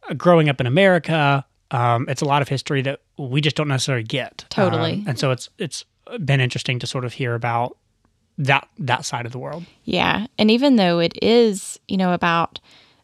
uh, 0.09 0.13
growing 0.13 0.49
up 0.49 0.59
in 0.59 0.67
America, 0.67 1.45
um, 1.71 2.05
it's 2.09 2.21
a 2.21 2.25
lot 2.25 2.41
of 2.41 2.49
history 2.49 2.81
that 2.81 2.99
we 3.17 3.39
just 3.39 3.55
don't 3.55 3.69
necessarily 3.69 4.03
get. 4.03 4.45
Totally. 4.49 4.95
Um, 4.95 5.05
and 5.07 5.19
so 5.19 5.31
it's 5.31 5.49
it's 5.57 5.85
been 6.23 6.41
interesting 6.41 6.79
to 6.79 6.87
sort 6.87 7.05
of 7.05 7.13
hear 7.13 7.33
about 7.33 7.77
that 8.37 8.67
that 8.77 9.05
side 9.05 9.25
of 9.25 9.31
the 9.31 9.39
world. 9.39 9.63
Yeah. 9.85 10.27
And 10.37 10.51
even 10.51 10.75
though 10.75 10.99
it 10.99 11.13
is, 11.21 11.79
you 11.87 11.95
know, 11.95 12.13
about 12.13 12.59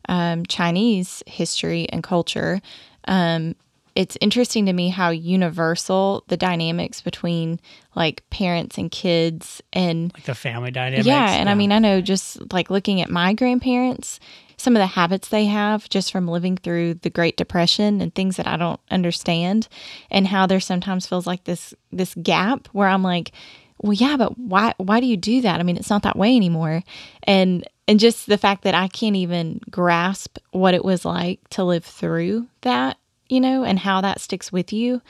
um, 0.10 0.46
Chinese 0.48 1.24
history 1.28 1.88
and 1.90 2.04
culture, 2.04 2.62
um, 3.08 3.56
it's 4.00 4.18
interesting 4.22 4.66
to 4.66 4.72
me 4.72 4.88
how 4.88 5.10
universal 5.10 6.24
the 6.30 6.38
dynamics 6.38 7.02
between 7.02 7.60
like 7.98 8.24
parents 8.30 8.78
and 8.78 8.90
kids 8.90 9.62
and 9.74 10.14
Like 10.14 10.24
the 10.24 10.36
family 10.36 10.72
dynamics. 10.72 11.06
Yeah, 11.06 11.34
and 11.34 11.50
I 11.50 11.54
mean, 11.54 11.74
I 11.74 11.80
know 11.80 12.00
just 12.00 12.54
like 12.54 12.70
looking 12.70 13.02
at 13.02 13.10
my 13.10 13.34
grandparents, 13.34 14.22
some 14.56 14.74
of 14.74 14.80
the 14.80 14.88
habits 14.88 15.28
they 15.28 15.48
have 15.48 15.90
just 15.90 16.14
from 16.14 16.30
living 16.30 16.56
through 16.56 16.94
the 16.94 17.10
Great 17.10 17.36
Depression 17.36 18.00
and 18.00 18.16
things 18.16 18.38
that 18.38 18.48
I 18.48 18.56
don't 18.56 18.80
understand, 18.90 19.68
and 20.10 20.26
how 20.26 20.48
there 20.48 20.62
sometimes 20.62 21.06
feels 21.06 21.28
like 21.28 21.44
this 21.44 21.74
this 21.92 22.16
gap 22.24 22.70
where 22.72 22.88
I'm 22.88 23.04
like, 23.04 23.34
well, 23.80 23.92
yeah, 23.92 24.16
but 24.16 24.40
why 24.40 24.76
why 24.78 25.02
do 25.02 25.08
you 25.08 25.18
do 25.18 25.42
that? 25.42 25.60
I 25.60 25.64
mean, 25.64 25.76
it's 25.76 25.90
not 25.90 26.04
that 26.04 26.18
way 26.18 26.38
anymore, 26.38 26.84
and 27.24 27.68
and 27.90 28.00
just 28.00 28.28
the 28.28 28.38
fact 28.38 28.64
that 28.66 28.76
I 28.76 28.88
can't 28.88 29.16
even 29.18 29.60
grasp 29.70 30.38
what 30.52 30.76
it 30.76 30.86
was 30.86 31.04
like 31.04 31.40
to 31.50 31.64
live 31.64 31.84
through 31.84 32.48
that, 32.62 32.99
you 33.30 33.40
know, 33.40 33.64
and 33.64 33.80
how 33.80 34.02
that 34.02 34.20
sticks 34.20 34.52
with 34.52 34.74
you. 34.74 35.02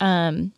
Um, 0.00 0.52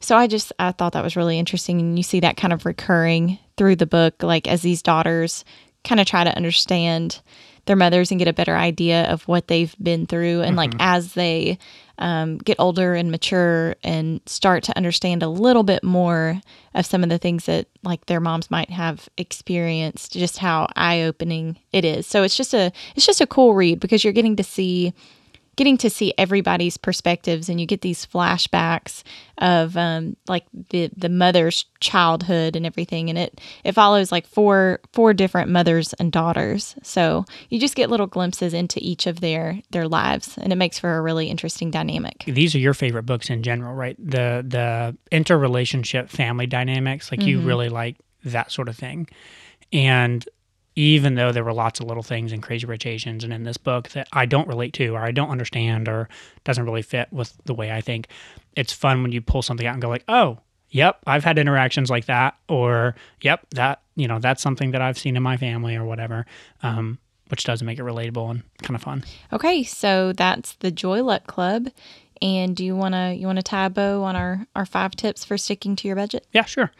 so 0.00 0.16
I 0.16 0.26
just 0.26 0.52
I 0.58 0.72
thought 0.72 0.94
that 0.94 1.04
was 1.04 1.16
really 1.16 1.38
interesting, 1.38 1.80
and 1.80 1.98
you 1.98 2.02
see 2.02 2.20
that 2.20 2.36
kind 2.36 2.52
of 2.52 2.64
recurring 2.64 3.38
through 3.56 3.76
the 3.76 3.86
book, 3.86 4.22
like 4.22 4.48
as 4.48 4.62
these 4.62 4.82
daughters 4.82 5.44
kind 5.84 6.00
of 6.00 6.06
try 6.06 6.24
to 6.24 6.36
understand 6.36 7.20
their 7.66 7.76
mothers 7.76 8.10
and 8.10 8.18
get 8.18 8.28
a 8.28 8.32
better 8.32 8.56
idea 8.56 9.04
of 9.04 9.22
what 9.28 9.46
they've 9.48 9.74
been 9.82 10.06
through, 10.06 10.40
and 10.40 10.56
like 10.56 10.72
as 10.78 11.12
they 11.12 11.58
um, 11.98 12.38
get 12.38 12.58
older 12.58 12.94
and 12.94 13.10
mature 13.10 13.76
and 13.84 14.22
start 14.24 14.64
to 14.64 14.76
understand 14.76 15.22
a 15.22 15.28
little 15.28 15.62
bit 15.62 15.84
more 15.84 16.40
of 16.74 16.86
some 16.86 17.02
of 17.02 17.10
the 17.10 17.18
things 17.18 17.44
that 17.44 17.68
like 17.82 18.06
their 18.06 18.20
moms 18.20 18.50
might 18.50 18.70
have 18.70 19.06
experienced, 19.18 20.14
just 20.14 20.38
how 20.38 20.66
eye 20.76 21.02
opening 21.02 21.58
it 21.72 21.84
is. 21.84 22.06
So 22.06 22.22
it's 22.22 22.36
just 22.36 22.54
a 22.54 22.72
it's 22.96 23.06
just 23.06 23.20
a 23.20 23.26
cool 23.26 23.54
read 23.54 23.80
because 23.80 24.02
you're 24.02 24.14
getting 24.14 24.36
to 24.36 24.44
see 24.44 24.94
getting 25.60 25.76
to 25.76 25.90
see 25.90 26.14
everybody's 26.16 26.78
perspectives 26.78 27.50
and 27.50 27.60
you 27.60 27.66
get 27.66 27.82
these 27.82 28.06
flashbacks 28.06 29.02
of 29.36 29.76
um, 29.76 30.16
like 30.26 30.46
the 30.70 30.88
the 30.96 31.10
mother's 31.10 31.66
childhood 31.80 32.56
and 32.56 32.64
everything 32.64 33.10
and 33.10 33.18
it 33.18 33.38
it 33.62 33.72
follows 33.72 34.10
like 34.10 34.26
four 34.26 34.80
four 34.94 35.12
different 35.12 35.50
mothers 35.50 35.92
and 35.94 36.12
daughters 36.12 36.74
so 36.82 37.26
you 37.50 37.60
just 37.60 37.74
get 37.74 37.90
little 37.90 38.06
glimpses 38.06 38.54
into 38.54 38.78
each 38.82 39.06
of 39.06 39.20
their 39.20 39.60
their 39.70 39.86
lives 39.86 40.38
and 40.38 40.50
it 40.50 40.56
makes 40.56 40.78
for 40.78 40.96
a 40.96 41.02
really 41.02 41.26
interesting 41.28 41.70
dynamic 41.70 42.24
these 42.26 42.54
are 42.54 42.58
your 42.58 42.72
favorite 42.72 43.04
books 43.04 43.28
in 43.28 43.42
general, 43.42 43.74
right? 43.74 43.96
The 43.98 44.42
the 44.46 44.96
interrelationship 45.12 46.08
family 46.08 46.46
dynamics, 46.46 47.10
like 47.10 47.20
Mm-hmm. 47.20 47.28
you 47.28 47.40
really 47.40 47.68
like 47.68 47.96
that 48.24 48.50
sort 48.50 48.70
of 48.70 48.76
thing. 48.76 49.06
And 49.74 50.26
even 50.76 51.14
though 51.14 51.32
there 51.32 51.44
were 51.44 51.52
lots 51.52 51.80
of 51.80 51.86
little 51.86 52.02
things 52.02 52.32
in 52.32 52.40
Crazy 52.40 52.66
Rich 52.66 52.86
Asians 52.86 53.24
and 53.24 53.32
in 53.32 53.42
this 53.44 53.56
book 53.56 53.90
that 53.90 54.08
I 54.12 54.26
don't 54.26 54.48
relate 54.48 54.72
to 54.74 54.88
or 54.94 55.00
I 55.00 55.10
don't 55.10 55.30
understand 55.30 55.88
or 55.88 56.08
doesn't 56.44 56.64
really 56.64 56.82
fit 56.82 57.12
with 57.12 57.34
the 57.44 57.54
way 57.54 57.72
I 57.72 57.80
think, 57.80 58.08
it's 58.56 58.72
fun 58.72 59.02
when 59.02 59.12
you 59.12 59.20
pull 59.20 59.42
something 59.42 59.66
out 59.66 59.74
and 59.74 59.82
go 59.82 59.88
like, 59.88 60.04
"Oh, 60.08 60.38
yep, 60.70 60.98
I've 61.06 61.24
had 61.24 61.38
interactions 61.38 61.90
like 61.90 62.06
that," 62.06 62.36
or 62.48 62.94
"Yep, 63.22 63.46
that 63.50 63.82
you 63.96 64.08
know 64.08 64.18
that's 64.18 64.42
something 64.42 64.70
that 64.70 64.80
I've 64.82 64.98
seen 64.98 65.16
in 65.16 65.22
my 65.22 65.36
family 65.36 65.76
or 65.76 65.84
whatever," 65.84 66.26
um, 66.62 66.98
which 67.28 67.44
does 67.44 67.62
make 67.62 67.78
it 67.78 67.82
relatable 67.82 68.30
and 68.30 68.42
kind 68.62 68.74
of 68.74 68.82
fun. 68.82 69.04
okay 69.32 69.62
so 69.62 70.12
that's 70.12 70.54
the 70.56 70.70
joy 70.70 71.02
luck 71.02 71.26
club 71.28 71.68
and 72.22 72.54
do 72.54 72.64
you 72.64 72.76
want 72.76 72.94
to 72.94 73.14
you 73.14 73.26
want 73.26 73.38
to 73.38 73.42
tie 73.42 73.66
a 73.66 73.70
bow 73.70 74.02
on 74.02 74.16
our 74.16 74.46
our 74.54 74.66
five 74.66 74.92
tips 74.92 75.24
for 75.24 75.38
sticking 75.38 75.76
to 75.76 75.88
your 75.88 75.96
budget 75.96 76.26
Yeah, 76.32 76.44
sure. 76.44 76.70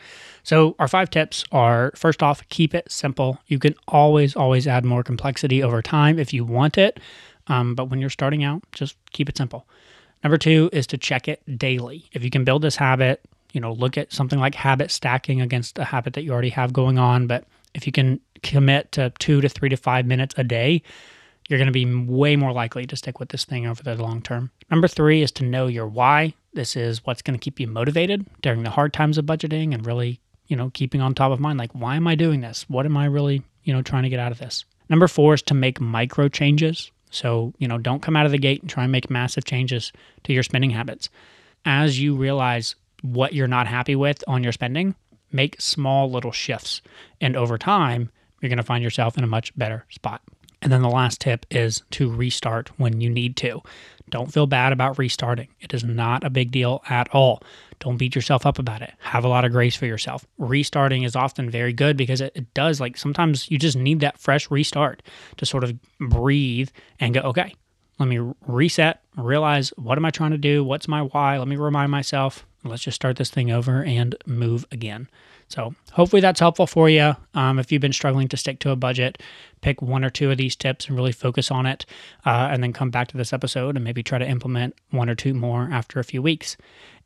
So, 0.42 0.74
our 0.79 0.88
five 0.88 1.11
tips 1.11 1.44
are 1.53 1.92
first 1.94 2.22
off, 2.22 2.46
keep 2.48 2.74
it 2.74 2.90
simple. 2.90 3.38
You 3.46 3.59
can 3.59 3.74
always, 3.88 4.35
always 4.35 4.66
add 4.66 4.85
more 4.85 5.03
complexity 5.03 5.62
over 5.62 5.83
time 5.83 6.18
if 6.18 6.33
you 6.33 6.44
want 6.44 6.79
it. 6.79 6.98
Um, 7.46 7.74
but 7.74 7.87
when 7.87 8.00
you're 8.00 8.11
starting 8.11 8.44
out, 8.44 8.62
just 8.72 8.96
keep 9.12 9.29
it 9.29 9.37
simple. 9.37 9.66
Number 10.22 10.38
two 10.38 10.70
is 10.72 10.87
to 10.88 10.98
check 10.98 11.29
it 11.29 11.42
daily. 11.59 12.09
If 12.12 12.22
you 12.24 12.31
can 12.31 12.44
build 12.44 12.62
this 12.62 12.76
habit, 12.76 13.22
you 13.53 13.61
know, 13.61 13.72
look 13.72 13.98
at 13.98 14.12
something 14.12 14.38
like 14.38 14.55
habit 14.55 14.90
stacking 14.90 15.40
against 15.40 15.79
a 15.79 15.85
habit 15.85 16.14
that 16.14 16.22
you 16.22 16.33
already 16.33 16.50
have 16.50 16.72
going 16.72 16.98
on. 16.98 17.26
But 17.26 17.44
if 17.74 17.87
you 17.87 17.92
can 17.92 18.20
commit 18.42 18.92
to 18.92 19.11
two 19.18 19.40
to 19.40 19.48
three 19.48 19.68
to 19.68 19.76
five 19.76 20.07
minutes 20.07 20.35
a 20.37 20.44
day, 20.44 20.83
you're 21.50 21.58
going 21.58 21.66
to 21.66 21.72
be 21.72 21.84
way 21.84 22.36
more 22.36 22.52
likely 22.52 22.86
to 22.86 22.96
stick 22.96 23.18
with 23.18 23.30
this 23.30 23.44
thing 23.44 23.66
over 23.66 23.82
the 23.82 23.96
long 23.96 24.22
term. 24.22 24.52
Number 24.70 24.86
three 24.86 25.20
is 25.20 25.32
to 25.32 25.44
know 25.44 25.66
your 25.66 25.88
why. 25.88 26.32
This 26.52 26.76
is 26.76 27.04
what's 27.04 27.22
going 27.22 27.36
to 27.36 27.42
keep 27.42 27.58
you 27.58 27.66
motivated 27.66 28.24
during 28.40 28.62
the 28.62 28.70
hard 28.70 28.92
times 28.92 29.18
of 29.18 29.26
budgeting 29.26 29.74
and 29.74 29.84
really, 29.84 30.20
you 30.46 30.54
know, 30.54 30.70
keeping 30.72 31.00
on 31.00 31.12
top 31.12 31.32
of 31.32 31.40
mind. 31.40 31.58
Like, 31.58 31.72
why 31.72 31.96
am 31.96 32.06
I 32.06 32.14
doing 32.14 32.40
this? 32.40 32.66
What 32.68 32.86
am 32.86 32.96
I 32.96 33.06
really, 33.06 33.42
you 33.64 33.72
know, 33.74 33.82
trying 33.82 34.04
to 34.04 34.08
get 34.08 34.20
out 34.20 34.30
of 34.30 34.38
this? 34.38 34.64
Number 34.88 35.08
four 35.08 35.34
is 35.34 35.42
to 35.42 35.54
make 35.54 35.80
micro 35.80 36.28
changes. 36.28 36.92
So, 37.10 37.52
you 37.58 37.66
know, 37.66 37.78
don't 37.78 38.00
come 38.00 38.16
out 38.16 38.26
of 38.26 38.32
the 38.32 38.38
gate 38.38 38.60
and 38.60 38.70
try 38.70 38.84
and 38.84 38.92
make 38.92 39.10
massive 39.10 39.44
changes 39.44 39.92
to 40.22 40.32
your 40.32 40.44
spending 40.44 40.70
habits. 40.70 41.08
As 41.64 41.98
you 41.98 42.14
realize 42.14 42.76
what 43.02 43.32
you're 43.32 43.48
not 43.48 43.66
happy 43.66 43.96
with 43.96 44.22
on 44.28 44.44
your 44.44 44.52
spending, 44.52 44.94
make 45.32 45.60
small 45.60 46.08
little 46.08 46.32
shifts. 46.32 46.80
And 47.20 47.36
over 47.36 47.58
time, 47.58 48.10
you're 48.40 48.50
going 48.50 48.58
to 48.58 48.62
find 48.62 48.84
yourself 48.84 49.18
in 49.18 49.24
a 49.24 49.28
much 49.28 49.56
better 49.58 49.84
spot. 49.90 50.22
And 50.62 50.70
then 50.70 50.83
the 50.83 50.90
last 50.90 51.20
tip 51.20 51.46
is 51.51 51.83
to 51.92 52.11
restart 52.11 52.70
when 52.79 53.01
you 53.01 53.09
need 53.09 53.37
to. 53.38 53.62
Don't 54.11 54.33
feel 54.33 54.46
bad 54.46 54.73
about 54.73 54.99
restarting. 54.99 55.49
It 55.61 55.73
is 55.73 55.85
not 55.85 56.25
a 56.25 56.31
big 56.31 56.51
deal 56.51 56.83
at 56.88 57.09
all. 57.14 57.42
Don't 57.79 57.96
beat 57.96 58.14
yourself 58.14 58.44
up 58.44 58.59
about 58.59 58.83
it. 58.83 58.92
Have 58.99 59.25
a 59.25 59.29
lot 59.29 59.44
of 59.44 59.53
grace 59.53 59.75
for 59.75 59.87
yourself. 59.87 60.27
Restarting 60.37 61.05
is 61.05 61.16
often 61.16 61.49
very 61.49 61.73
good 61.73 61.96
because 61.96 62.20
it, 62.20 62.33
it 62.35 62.53
does, 62.53 62.81
like, 62.81 62.99
sometimes 62.99 63.51
you 63.51 63.59
just 63.59 63.77
need 63.77 64.01
that 64.01 64.18
fresh 64.18 64.51
restart 64.51 65.03
to 65.38 65.46
sort 65.46 65.64
of 65.64 65.79
breathe 65.99 66.68
and 66.99 67.14
go, 67.14 67.20
okay, 67.20 67.55
let 67.99 68.07
me 68.09 68.18
reset, 68.46 69.03
realize 69.16 69.70
what 69.77 69.96
am 69.96 70.05
I 70.05 70.11
trying 70.11 70.33
to 70.33 70.38
do? 70.38 70.64
What's 70.64 70.88
my 70.88 71.03
why? 71.03 71.38
Let 71.38 71.49
me 71.49 71.57
remind 71.57 71.90
myself. 71.90 72.44
Let's 72.64 72.83
just 72.83 72.96
start 72.96 73.16
this 73.16 73.31
thing 73.31 73.51
over 73.51 73.83
and 73.83 74.14
move 74.27 74.66
again. 74.70 75.09
So, 75.50 75.74
hopefully, 75.92 76.22
that's 76.22 76.38
helpful 76.38 76.68
for 76.68 76.88
you. 76.88 77.16
Um, 77.34 77.58
if 77.58 77.72
you've 77.72 77.82
been 77.82 77.92
struggling 77.92 78.28
to 78.28 78.36
stick 78.36 78.60
to 78.60 78.70
a 78.70 78.76
budget, 78.76 79.20
pick 79.62 79.82
one 79.82 80.04
or 80.04 80.10
two 80.10 80.30
of 80.30 80.38
these 80.38 80.54
tips 80.54 80.86
and 80.86 80.96
really 80.96 81.10
focus 81.10 81.50
on 81.50 81.66
it, 81.66 81.84
uh, 82.24 82.48
and 82.52 82.62
then 82.62 82.72
come 82.72 82.90
back 82.90 83.08
to 83.08 83.16
this 83.16 83.32
episode 83.32 83.74
and 83.74 83.84
maybe 83.84 84.00
try 84.00 84.16
to 84.16 84.28
implement 84.28 84.76
one 84.90 85.10
or 85.10 85.16
two 85.16 85.34
more 85.34 85.68
after 85.72 85.98
a 85.98 86.04
few 86.04 86.22
weeks. 86.22 86.56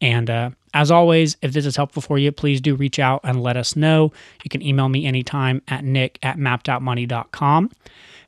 And 0.02 0.28
uh, 0.28 0.50
as 0.74 0.90
always, 0.90 1.38
if 1.40 1.54
this 1.54 1.64
is 1.64 1.76
helpful 1.76 2.02
for 2.02 2.18
you, 2.18 2.32
please 2.32 2.60
do 2.60 2.74
reach 2.74 2.98
out 2.98 3.22
and 3.24 3.42
let 3.42 3.56
us 3.56 3.76
know. 3.76 4.12
You 4.42 4.50
can 4.50 4.60
email 4.60 4.90
me 4.90 5.06
anytime 5.06 5.62
at 5.66 5.82
nick 5.82 6.18
at 6.22 6.36
mappedoutmoney.com. 6.36 7.70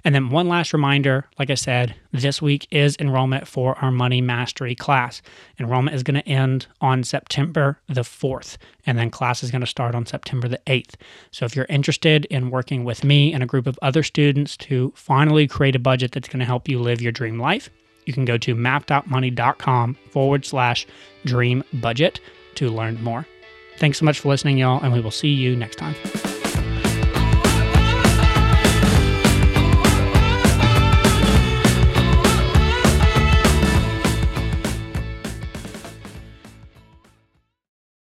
And 0.07 0.15
then 0.15 0.31
one 0.31 0.49
last 0.49 0.73
reminder 0.73 1.27
like 1.37 1.51
I 1.51 1.55
said, 1.55 1.97
this 2.13 2.41
week 2.41 2.69
is 2.71 2.97
enrollment 3.01 3.49
for 3.49 3.77
our 3.81 3.91
Money 3.91 4.21
Mastery 4.21 4.77
class. 4.77 5.21
Enrollment 5.59 5.97
is 5.97 6.05
going 6.05 6.15
to 6.15 6.29
end 6.29 6.69
on 6.81 7.03
September 7.03 7.81
the 7.89 8.03
4th, 8.03 8.57
and 8.87 8.97
then 8.97 9.11
class 9.11 9.43
is 9.43 9.51
going 9.51 9.63
to 9.63 9.67
start 9.67 9.97
on 9.97 10.07
September 10.07 10.47
the 10.47 10.61
8th. 10.69 10.95
So 11.33 11.45
if 11.45 11.57
you're 11.57 11.67
interested 11.69 12.25
in 12.27 12.51
working 12.51 12.85
with 12.85 13.03
me 13.03 13.33
and 13.33 13.43
a 13.43 13.47
group 13.47 13.67
of 13.67 13.81
other 13.83 14.05
students 14.05 14.57
to 14.59 14.93
finally 14.95 15.49
create 15.49 15.75
a 15.75 15.81
budget 15.81 16.13
that's 16.13 16.29
going 16.29 16.39
to 16.39 16.47
help 16.47 16.69
you 16.69 16.79
live 16.79 17.03
your 17.03 17.11
dream 17.11 17.41
life, 17.41 17.69
you 18.05 18.13
can 18.13 18.25
go 18.25 18.39
to 18.39 18.55
mappedoutmoney.com 18.55 19.97
forward 20.13 20.45
slash 20.45 20.87
dream 21.25 21.65
budget 21.73 22.21
to 22.55 22.71
learn 22.71 23.03
more. 23.03 23.27
Thanks 23.79 23.99
so 23.99 24.05
much 24.05 24.21
for 24.21 24.29
listening, 24.29 24.57
y'all, 24.57 24.81
and 24.81 24.93
we 24.93 25.01
will 25.01 25.11
see 25.11 25.31
you 25.31 25.57
next 25.57 25.77
time. 25.77 25.97